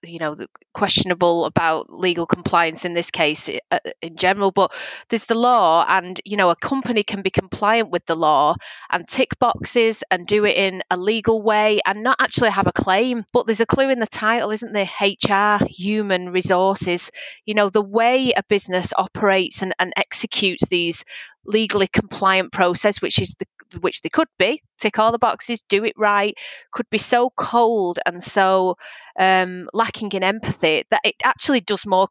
you 0.04 0.20
know 0.20 0.36
questionable 0.74 1.46
about 1.46 1.90
legal 1.92 2.26
compliance 2.26 2.86
in 2.86 2.94
this 2.94 3.12
case 3.12 3.50
uh, 3.72 3.80
in 4.02 4.16
general, 4.16 4.52
but 4.52 4.74
there's 5.10 5.26
the 5.26 5.36
law, 5.36 5.86
and 5.88 6.20
you 6.26 6.38
know 6.38 6.50
a 6.50 6.56
company 6.56 7.04
can 7.04 7.22
be 7.22 7.30
compliant 7.30 7.90
with 7.90 8.06
the 8.06 8.16
law 8.16 8.56
and 8.92 9.08
tick 9.08 9.38
boxes 9.40 10.04
and 10.12 10.28
do 10.28 10.46
it 10.46 10.56
in 10.56 10.82
a 10.92 10.98
legal 10.98 11.42
way 11.42 11.80
and 11.86 12.04
not 12.04 12.18
actually 12.20 12.52
have 12.52 12.68
a 12.68 12.72
claim. 12.72 13.24
But 13.34 13.48
there's 13.48 13.62
a 13.62 13.66
clue 13.66 13.90
in 13.90 14.00
the 14.00 14.08
title, 14.08 14.52
isn't 14.52 14.74
there? 14.74 14.90
HR, 15.02 15.60
human 15.70 16.30
resources. 16.30 17.12
You 17.46 17.54
know 17.56 17.70
the 17.70 17.82
way 17.82 18.34
a 18.36 18.44
business 18.48 18.94
operates 18.98 19.62
and, 19.62 19.74
and 19.80 19.94
executes 19.96 20.68
these 20.68 21.04
legally 21.46 21.88
compliant 21.88 22.52
process, 22.52 23.02
which 23.02 23.20
is 23.22 23.36
the, 23.40 23.46
which 23.80 24.02
they 24.02 24.10
could 24.10 24.28
be, 24.38 24.62
tick 24.78 25.00
all 25.00 25.12
the 25.12 25.20
boxes, 25.20 25.64
do 25.64 25.84
it 25.84 25.94
right, 25.98 26.38
could 26.72 26.90
be 26.90 26.98
so 26.98 27.30
cold 27.36 28.00
and 28.06 28.24
so 28.24 28.78
um, 29.20 29.70
lacking 29.74 30.12
in 30.12 30.24
empathy 30.24 30.86
that 30.90 31.02
it 31.04 31.16
actually 31.24 31.62
does 31.62 31.86
more 31.86 32.08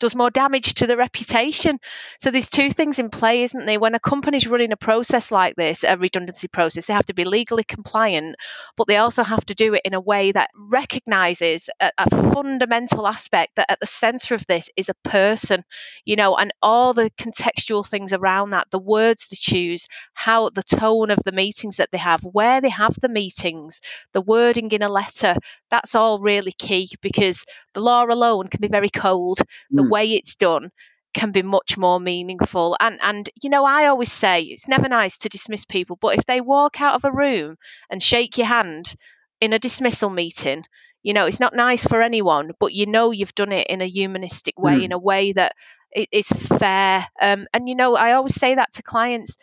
does 0.00 0.14
more 0.14 0.30
damage 0.30 0.74
to 0.74 0.86
the 0.86 0.96
reputation. 0.96 1.78
So 2.18 2.30
there's 2.30 2.50
two 2.50 2.70
things 2.70 2.98
in 2.98 3.10
play, 3.10 3.42
isn't 3.42 3.66
there? 3.66 3.80
When 3.80 3.94
a 3.94 4.00
company's 4.00 4.46
running 4.46 4.72
a 4.72 4.76
process 4.76 5.30
like 5.30 5.56
this, 5.56 5.84
a 5.84 5.96
redundancy 5.96 6.48
process, 6.48 6.86
they 6.86 6.94
have 6.94 7.06
to 7.06 7.14
be 7.14 7.24
legally 7.24 7.64
compliant, 7.64 8.36
but 8.76 8.86
they 8.86 8.96
also 8.96 9.22
have 9.22 9.44
to 9.46 9.54
do 9.54 9.74
it 9.74 9.82
in 9.84 9.94
a 9.94 10.00
way 10.00 10.32
that 10.32 10.50
recognizes 10.56 11.70
a, 11.80 11.90
a 11.98 12.10
fundamental 12.32 13.06
aspect 13.06 13.56
that 13.56 13.70
at 13.70 13.80
the 13.80 13.86
center 13.86 14.34
of 14.34 14.46
this 14.46 14.70
is 14.76 14.88
a 14.88 15.08
person, 15.08 15.64
you 16.04 16.16
know, 16.16 16.36
and 16.36 16.52
all 16.62 16.92
the 16.92 17.10
contextual 17.18 17.86
things 17.86 18.12
around 18.12 18.50
that, 18.50 18.68
the 18.70 18.78
words 18.78 19.28
they 19.28 19.36
choose, 19.38 19.88
how 20.14 20.50
the 20.50 20.62
tone 20.62 21.10
of 21.10 21.18
the 21.24 21.32
meetings 21.32 21.76
that 21.76 21.90
they 21.92 21.98
have, 21.98 22.22
where 22.22 22.60
they 22.60 22.68
have 22.68 22.94
the 23.00 23.08
meetings, 23.08 23.80
the 24.12 24.20
wording 24.20 24.70
in 24.70 24.82
a 24.82 24.88
letter, 24.88 25.34
that's 25.70 25.94
all 25.94 26.18
really 26.20 26.52
key 26.52 26.88
because 27.02 27.44
the 27.74 27.80
law 27.80 28.04
alone 28.04 28.48
can 28.48 28.60
be 28.60 28.68
very 28.68 28.88
cold. 28.88 29.37
The 29.70 29.82
mm. 29.82 29.90
way 29.90 30.12
it's 30.12 30.36
done 30.36 30.70
can 31.14 31.32
be 31.32 31.42
much 31.42 31.76
more 31.76 31.98
meaningful. 31.98 32.76
And 32.78 32.98
and 33.02 33.28
you 33.42 33.50
know, 33.50 33.64
I 33.64 33.86
always 33.86 34.12
say 34.12 34.42
it's 34.42 34.68
never 34.68 34.88
nice 34.88 35.18
to 35.18 35.28
dismiss 35.28 35.64
people, 35.64 35.96
but 36.00 36.18
if 36.18 36.26
they 36.26 36.40
walk 36.40 36.80
out 36.80 36.94
of 36.94 37.04
a 37.04 37.12
room 37.12 37.56
and 37.90 38.02
shake 38.02 38.38
your 38.38 38.46
hand 38.46 38.94
in 39.40 39.52
a 39.52 39.58
dismissal 39.58 40.10
meeting, 40.10 40.64
you 41.02 41.14
know, 41.14 41.26
it's 41.26 41.40
not 41.40 41.54
nice 41.54 41.86
for 41.86 42.02
anyone, 42.02 42.52
but 42.58 42.72
you 42.72 42.86
know 42.86 43.10
you've 43.10 43.34
done 43.34 43.52
it 43.52 43.68
in 43.68 43.80
a 43.80 43.88
humanistic 43.88 44.58
way, 44.58 44.80
mm. 44.80 44.84
in 44.84 44.92
a 44.92 44.98
way 44.98 45.32
that 45.32 45.54
is 46.12 46.28
fair. 46.28 47.06
Um, 47.20 47.46
and 47.52 47.68
you 47.68 47.74
know, 47.74 47.94
I 47.96 48.12
always 48.12 48.34
say 48.34 48.54
that 48.54 48.72
to 48.74 48.82
clients 48.82 49.38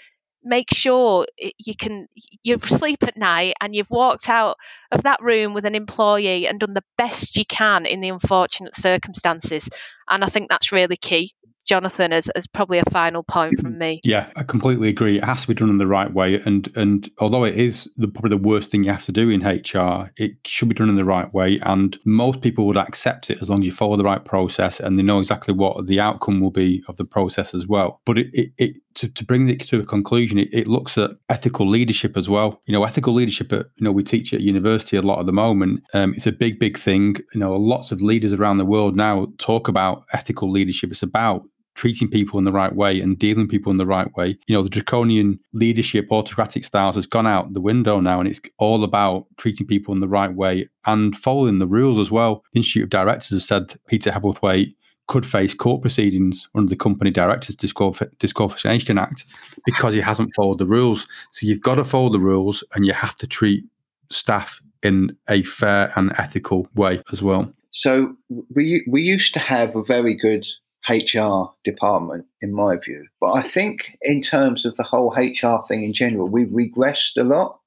make 0.45 0.67
sure 0.73 1.25
you 1.37 1.75
can 1.75 2.07
you 2.43 2.57
sleep 2.59 3.03
at 3.03 3.17
night 3.17 3.55
and 3.59 3.75
you've 3.75 3.89
walked 3.89 4.29
out 4.29 4.57
of 4.91 5.03
that 5.03 5.21
room 5.21 5.53
with 5.53 5.65
an 5.65 5.75
employee 5.75 6.47
and 6.47 6.59
done 6.59 6.73
the 6.73 6.83
best 6.97 7.35
you 7.37 7.45
can 7.45 7.85
in 7.85 7.99
the 7.99 8.09
unfortunate 8.09 8.75
circumstances 8.75 9.67
and 10.09 10.23
i 10.23 10.27
think 10.27 10.49
that's 10.49 10.71
really 10.71 10.95
key 10.95 11.33
Jonathan 11.65 12.13
as, 12.13 12.29
as 12.29 12.47
probably 12.47 12.77
a 12.77 12.89
final 12.91 13.23
point 13.23 13.59
from 13.59 13.77
me. 13.77 13.99
Yeah, 14.03 14.29
I 14.35 14.43
completely 14.43 14.89
agree. 14.89 15.17
It 15.17 15.23
has 15.23 15.41
to 15.41 15.47
be 15.47 15.53
done 15.55 15.69
in 15.69 15.79
the 15.79 15.87
right 15.87 16.11
way, 16.13 16.35
and 16.35 16.71
and 16.75 17.09
although 17.19 17.43
it 17.43 17.55
is 17.55 17.91
the, 17.97 18.07
probably 18.07 18.29
the 18.29 18.37
worst 18.37 18.71
thing 18.71 18.83
you 18.83 18.91
have 18.91 19.05
to 19.05 19.11
do 19.11 19.29
in 19.29 19.41
HR, 19.41 20.11
it 20.17 20.37
should 20.45 20.69
be 20.69 20.75
done 20.75 20.89
in 20.89 20.95
the 20.95 21.05
right 21.05 21.33
way. 21.33 21.59
And 21.63 21.97
most 22.05 22.41
people 22.41 22.67
would 22.67 22.77
accept 22.77 23.29
it 23.29 23.41
as 23.41 23.49
long 23.49 23.61
as 23.61 23.65
you 23.65 23.71
follow 23.71 23.97
the 23.97 24.03
right 24.03 24.23
process 24.23 24.79
and 24.79 24.97
they 24.97 25.03
know 25.03 25.19
exactly 25.19 25.53
what 25.53 25.87
the 25.87 25.99
outcome 25.99 26.39
will 26.39 26.51
be 26.51 26.83
of 26.87 26.97
the 26.97 27.05
process 27.05 27.53
as 27.53 27.67
well. 27.67 28.01
But 28.05 28.19
it, 28.19 28.27
it, 28.33 28.51
it 28.57 28.75
to, 28.95 29.09
to 29.09 29.23
bring 29.23 29.47
it 29.49 29.61
to 29.61 29.79
a 29.79 29.85
conclusion, 29.85 30.39
it, 30.39 30.49
it 30.51 30.67
looks 30.67 30.97
at 30.97 31.11
ethical 31.29 31.67
leadership 31.67 32.17
as 32.17 32.29
well. 32.29 32.61
You 32.65 32.73
know, 32.73 32.83
ethical 32.83 33.13
leadership. 33.13 33.53
At, 33.53 33.67
you 33.75 33.83
know, 33.83 33.91
we 33.91 34.03
teach 34.03 34.33
at 34.33 34.41
university 34.41 34.97
a 34.97 35.01
lot 35.01 35.19
at 35.19 35.25
the 35.25 35.33
moment. 35.33 35.83
Um, 35.93 36.13
it's 36.13 36.27
a 36.27 36.31
big, 36.31 36.59
big 36.59 36.77
thing. 36.77 37.17
You 37.33 37.39
know, 37.39 37.55
lots 37.55 37.91
of 37.91 38.01
leaders 38.01 38.33
around 38.33 38.57
the 38.57 38.65
world 38.65 38.95
now 38.95 39.27
talk 39.37 39.67
about 39.67 40.05
ethical 40.13 40.51
leadership. 40.51 40.91
It's 40.91 41.03
about 41.03 41.43
treating 41.75 42.09
people 42.09 42.39
in 42.39 42.45
the 42.45 42.51
right 42.51 42.73
way 42.73 43.01
and 43.01 43.19
dealing 43.19 43.47
people 43.47 43.69
in 43.69 43.77
the 43.77 43.85
right 43.85 44.07
way. 44.15 44.37
You 44.47 44.55
know, 44.55 44.63
the 44.63 44.69
draconian 44.69 45.39
leadership, 45.53 46.07
autocratic 46.09 46.63
styles 46.63 46.95
has 46.95 47.05
gone 47.05 47.27
out 47.27 47.53
the 47.53 47.61
window 47.61 47.99
now, 47.99 48.19
and 48.19 48.29
it's 48.29 48.39
all 48.57 48.83
about 48.83 49.27
treating 49.37 49.67
people 49.67 49.93
in 49.93 49.99
the 49.99 50.07
right 50.07 50.33
way 50.33 50.69
and 50.85 51.15
following 51.15 51.59
the 51.59 51.67
rules 51.67 51.99
as 51.99 52.11
well. 52.11 52.43
The 52.53 52.59
Institute 52.59 52.83
of 52.83 52.89
Directors 52.89 53.31
has 53.31 53.45
said 53.45 53.75
Peter 53.87 54.11
Hebblethwaite 54.11 54.73
could 55.07 55.25
face 55.25 55.53
court 55.53 55.81
proceedings 55.81 56.47
under 56.55 56.69
the 56.69 56.75
Company 56.75 57.11
Directors 57.11 57.55
Disqualif- 57.55 58.09
Disqualification 58.19 58.97
Act 58.97 59.25
because 59.65 59.93
he 59.93 60.01
hasn't 60.01 60.33
followed 60.35 60.57
the 60.57 60.65
rules. 60.65 61.07
So 61.31 61.45
you've 61.45 61.61
got 61.61 61.75
to 61.75 61.83
follow 61.83 62.09
the 62.09 62.19
rules 62.19 62.63
and 62.73 62.85
you 62.85 62.93
have 62.93 63.15
to 63.17 63.27
treat 63.27 63.63
staff 64.11 64.61
in 64.83 65.15
a 65.29 65.43
fair 65.43 65.91
and 65.95 66.11
ethical 66.17 66.67
way 66.75 67.01
as 67.11 67.21
well. 67.21 67.51
So 67.71 68.15
we 68.55 68.85
we 68.87 69.01
used 69.01 69.33
to 69.33 69.39
have 69.39 69.75
a 69.75 69.83
very 69.83 70.15
good 70.15 70.47
HR 70.87 71.51
department, 71.63 72.25
in 72.41 72.53
my 72.53 72.77
view. 72.77 73.05
But 73.19 73.33
I 73.33 73.41
think, 73.41 73.97
in 74.01 74.21
terms 74.21 74.65
of 74.65 74.75
the 74.75 74.83
whole 74.83 75.13
HR 75.15 75.65
thing 75.67 75.83
in 75.83 75.93
general, 75.93 76.29
we've 76.29 76.49
regressed 76.49 77.17
a 77.17 77.23
lot 77.23 77.59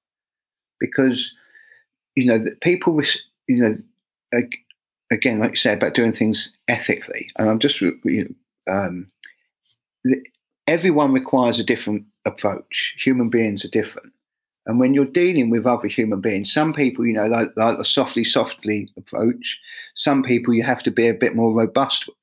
because, 0.81 1.37
you 2.14 2.27
know, 2.27 2.44
people, 2.62 3.01
you 3.48 3.57
know, 3.57 3.74
again, 5.11 5.38
like 5.38 5.53
you 5.53 5.57
said, 5.57 5.79
about 5.79 5.94
doing 5.94 6.12
things 6.12 6.57
ethically. 6.68 7.31
And 7.37 7.49
I'm 7.49 7.59
just, 7.59 7.81
you 7.81 7.97
know, 8.05 8.73
um, 8.73 9.11
everyone 10.66 11.12
requires 11.12 11.59
a 11.59 11.64
different 11.64 12.05
approach. 12.25 12.94
Human 12.99 13.29
beings 13.29 13.64
are 13.64 13.71
different. 13.71 14.12
And 14.66 14.79
when 14.79 14.92
you're 14.92 15.07
dealing 15.07 15.49
with 15.49 15.66
other 15.66 15.88
human 15.88 16.21
beings, 16.21 16.53
some 16.53 16.75
people, 16.75 17.07
you 17.07 17.14
know, 17.14 17.25
like, 17.25 17.49
like 17.57 17.79
a 17.79 17.85
softly, 17.85 18.23
softly 18.23 18.90
approach. 18.99 19.59
Some 19.94 20.23
people 20.23 20.53
you 20.53 20.62
have 20.62 20.83
to 20.83 20.90
be 20.90 21.09
a 21.09 21.14
bit 21.14 21.35
more 21.35 21.57
robust 21.57 22.07
with. 22.07 22.16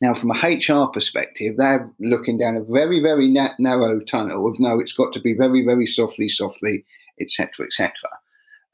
Now, 0.00 0.14
from 0.14 0.32
a 0.32 0.34
HR 0.34 0.88
perspective, 0.88 1.56
they're 1.56 1.88
looking 2.00 2.36
down 2.36 2.56
a 2.56 2.64
very, 2.64 2.98
very 3.00 3.28
narrow 3.60 4.00
tunnel 4.00 4.48
of 4.48 4.58
no, 4.58 4.80
it's 4.80 4.92
got 4.92 5.12
to 5.12 5.20
be 5.20 5.32
very, 5.32 5.64
very 5.64 5.86
softly, 5.86 6.26
softly, 6.26 6.84
etc., 7.20 7.66
etc. 7.66 7.92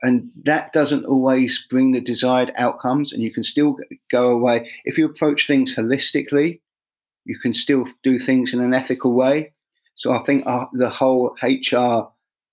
And 0.02 0.30
that 0.44 0.72
doesn't 0.72 1.04
always 1.04 1.66
bring 1.68 1.92
the 1.92 2.00
desired 2.00 2.52
outcomes. 2.56 3.12
And 3.12 3.22
you 3.22 3.32
can 3.32 3.44
still 3.44 3.76
go 4.10 4.30
away 4.30 4.70
if 4.84 4.96
you 4.96 5.06
approach 5.06 5.46
things 5.46 5.74
holistically. 5.74 6.60
You 7.24 7.38
can 7.38 7.52
still 7.52 7.86
do 8.02 8.18
things 8.18 8.54
in 8.54 8.60
an 8.60 8.74
ethical 8.74 9.14
way. 9.14 9.52
So 9.96 10.12
I 10.12 10.20
think 10.20 10.46
our, 10.46 10.68
the 10.72 10.88
whole 10.88 11.34
HR 11.42 12.08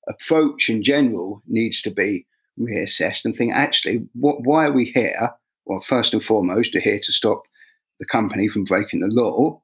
approach 0.08 0.70
in 0.70 0.84
general 0.84 1.42
needs 1.48 1.82
to 1.84 1.92
be 1.92 2.26
reassessed 2.60 3.26
and 3.26 3.36
think 3.36 3.54
actually, 3.54 4.08
what, 4.14 4.42
why 4.42 4.66
are 4.66 4.74
we 4.74 4.92
here? 4.94 5.32
Well, 5.66 5.82
first 5.82 6.14
and 6.14 6.24
foremost, 6.24 6.72
we're 6.74 6.82
here 6.82 7.00
to 7.04 7.12
stop 7.12 7.44
the 8.00 8.06
company 8.06 8.48
from 8.48 8.64
breaking 8.64 9.00
the 9.00 9.08
law, 9.08 9.62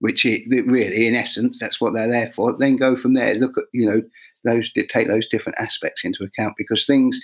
which 0.00 0.24
it, 0.24 0.42
really, 0.66 1.06
in 1.06 1.14
essence, 1.14 1.58
that's 1.58 1.80
what 1.80 1.92
they're 1.92 2.10
there 2.10 2.32
for. 2.34 2.56
Then 2.56 2.76
go 2.76 2.96
from 2.96 3.14
there. 3.14 3.34
Look 3.34 3.56
at 3.58 3.64
you 3.72 3.86
know 3.86 4.02
those 4.44 4.72
take 4.72 5.08
those 5.08 5.28
different 5.28 5.58
aspects 5.58 6.04
into 6.04 6.24
account 6.24 6.54
because 6.56 6.86
things, 6.86 7.20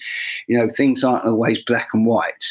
you 0.48 0.56
know, 0.56 0.70
things 0.74 1.02
aren't 1.04 1.24
always 1.24 1.62
black 1.64 1.88
and 1.92 2.06
white. 2.06 2.44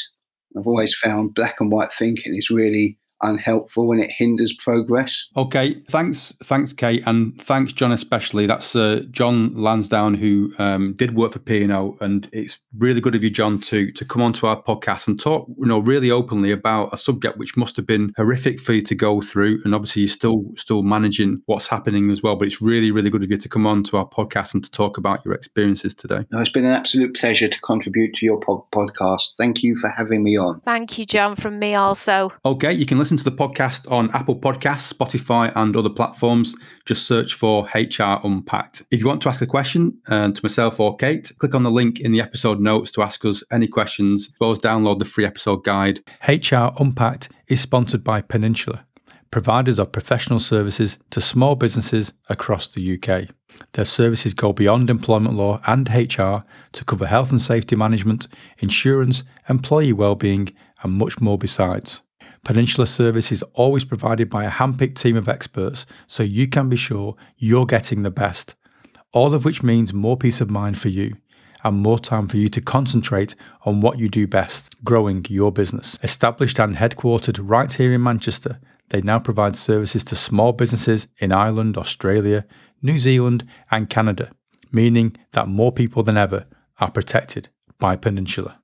I've 0.56 0.66
always 0.66 0.94
found 0.96 1.34
black 1.34 1.60
and 1.60 1.70
white 1.70 1.92
thinking 1.92 2.34
is 2.34 2.50
really 2.50 2.98
unhelpful 3.22 3.92
and 3.92 4.02
it 4.02 4.10
hinders 4.10 4.54
progress. 4.54 5.28
Okay, 5.36 5.80
thanks, 5.90 6.34
thanks, 6.44 6.72
Kate, 6.72 7.02
and 7.06 7.40
thanks, 7.40 7.72
John, 7.72 7.92
especially. 7.92 8.46
That's 8.46 8.74
uh, 8.76 9.02
John 9.10 9.54
Lansdown 9.54 10.14
who 10.14 10.52
um, 10.58 10.94
did 10.94 11.14
work 11.14 11.32
for 11.32 11.38
P&O, 11.38 11.96
and 12.00 12.28
it's 12.32 12.58
really 12.78 13.00
good 13.00 13.14
of 13.14 13.24
you, 13.24 13.30
John, 13.30 13.60
to 13.62 13.90
to 13.92 14.04
come 14.04 14.22
onto 14.22 14.46
our 14.46 14.60
podcast 14.62 15.08
and 15.08 15.18
talk, 15.18 15.48
you 15.58 15.66
know, 15.66 15.78
really 15.78 16.10
openly 16.10 16.50
about 16.50 16.92
a 16.92 16.96
subject 16.96 17.38
which 17.38 17.56
must 17.56 17.76
have 17.76 17.86
been 17.86 18.12
horrific 18.16 18.60
for 18.60 18.72
you 18.72 18.82
to 18.82 18.94
go 18.94 19.20
through, 19.20 19.60
and 19.64 19.74
obviously 19.74 20.02
you're 20.02 20.08
still 20.08 20.44
still 20.56 20.82
managing 20.82 21.42
what's 21.46 21.68
happening 21.68 22.10
as 22.10 22.22
well. 22.22 22.36
But 22.36 22.48
it's 22.48 22.60
really, 22.60 22.90
really 22.90 23.10
good 23.10 23.22
of 23.22 23.30
you 23.30 23.36
to 23.36 23.48
come 23.48 23.66
on 23.66 23.84
to 23.84 23.96
our 23.96 24.08
podcast 24.08 24.54
and 24.54 24.62
to 24.64 24.70
talk 24.70 24.98
about 24.98 25.24
your 25.24 25.34
experiences 25.34 25.94
today. 25.94 26.24
No, 26.30 26.40
it's 26.40 26.50
been 26.50 26.64
an 26.64 26.72
absolute 26.72 27.14
pleasure 27.16 27.48
to 27.48 27.60
contribute 27.60 28.14
to 28.14 28.26
your 28.26 28.40
po- 28.40 28.66
podcast. 28.72 29.36
Thank 29.38 29.62
you 29.62 29.76
for 29.76 29.88
having 29.90 30.22
me 30.22 30.36
on. 30.36 30.60
Thank 30.60 30.98
you, 30.98 31.06
John, 31.06 31.36
from 31.36 31.58
me 31.58 31.74
also. 31.74 32.32
Okay, 32.44 32.72
you 32.72 32.86
can 32.86 32.98
listen 33.06 33.16
to 33.16 33.22
the 33.22 33.30
podcast 33.30 33.88
on 33.88 34.10
Apple 34.10 34.34
Podcasts, 34.34 34.92
Spotify, 34.92 35.52
and 35.54 35.76
other 35.76 35.88
platforms. 35.88 36.56
Just 36.86 37.06
search 37.06 37.34
for 37.34 37.68
HR 37.72 38.18
Unpacked. 38.24 38.82
If 38.90 38.98
you 38.98 39.06
want 39.06 39.22
to 39.22 39.28
ask 39.28 39.40
a 39.40 39.46
question 39.46 39.96
uh, 40.08 40.32
to 40.32 40.40
myself 40.42 40.80
or 40.80 40.96
Kate, 40.96 41.30
click 41.38 41.54
on 41.54 41.62
the 41.62 41.70
link 41.70 42.00
in 42.00 42.10
the 42.10 42.20
episode 42.20 42.58
notes 42.58 42.90
to 42.90 43.02
ask 43.02 43.24
us 43.24 43.44
any 43.52 43.68
questions, 43.68 44.26
as 44.26 44.40
well 44.40 44.50
as 44.50 44.58
download 44.58 44.98
the 44.98 45.04
free 45.04 45.24
episode 45.24 45.62
guide. 45.62 46.02
HR 46.26 46.72
Unpacked 46.80 47.28
is 47.46 47.60
sponsored 47.60 48.02
by 48.02 48.22
Peninsula, 48.22 48.84
providers 49.30 49.78
of 49.78 49.92
professional 49.92 50.40
services 50.40 50.98
to 51.10 51.20
small 51.20 51.54
businesses 51.54 52.12
across 52.28 52.66
the 52.66 52.98
UK. 53.00 53.28
Their 53.74 53.84
services 53.84 54.34
go 54.34 54.52
beyond 54.52 54.90
employment 54.90 55.36
law 55.36 55.60
and 55.68 55.88
HR 55.88 56.42
to 56.72 56.84
cover 56.84 57.06
health 57.06 57.30
and 57.30 57.40
safety 57.40 57.76
management, 57.76 58.26
insurance, 58.58 59.22
employee 59.48 59.92
well-being, 59.92 60.52
and 60.82 60.94
much 60.94 61.20
more 61.20 61.38
besides. 61.38 62.00
Peninsula 62.46 62.86
service 62.86 63.32
is 63.32 63.42
always 63.54 63.84
provided 63.84 64.30
by 64.30 64.44
a 64.44 64.50
handpicked 64.50 64.94
team 64.94 65.16
of 65.16 65.28
experts, 65.28 65.84
so 66.06 66.22
you 66.22 66.46
can 66.46 66.68
be 66.68 66.76
sure 66.76 67.16
you're 67.38 67.66
getting 67.66 68.04
the 68.04 68.10
best. 68.10 68.54
All 69.12 69.34
of 69.34 69.44
which 69.44 69.64
means 69.64 69.92
more 69.92 70.16
peace 70.16 70.40
of 70.40 70.48
mind 70.48 70.78
for 70.80 70.88
you 70.88 71.16
and 71.64 71.76
more 71.78 71.98
time 71.98 72.28
for 72.28 72.36
you 72.36 72.48
to 72.50 72.60
concentrate 72.60 73.34
on 73.62 73.80
what 73.80 73.98
you 73.98 74.08
do 74.08 74.28
best, 74.28 74.76
growing 74.84 75.26
your 75.28 75.50
business. 75.50 75.98
Established 76.04 76.60
and 76.60 76.76
headquartered 76.76 77.40
right 77.42 77.72
here 77.72 77.92
in 77.92 78.04
Manchester, 78.04 78.60
they 78.90 79.00
now 79.00 79.18
provide 79.18 79.56
services 79.56 80.04
to 80.04 80.14
small 80.14 80.52
businesses 80.52 81.08
in 81.18 81.32
Ireland, 81.32 81.76
Australia, 81.76 82.46
New 82.80 83.00
Zealand, 83.00 83.44
and 83.72 83.90
Canada, 83.90 84.30
meaning 84.70 85.16
that 85.32 85.48
more 85.48 85.72
people 85.72 86.04
than 86.04 86.16
ever 86.16 86.46
are 86.78 86.92
protected 86.92 87.48
by 87.80 87.96
Peninsula. 87.96 88.60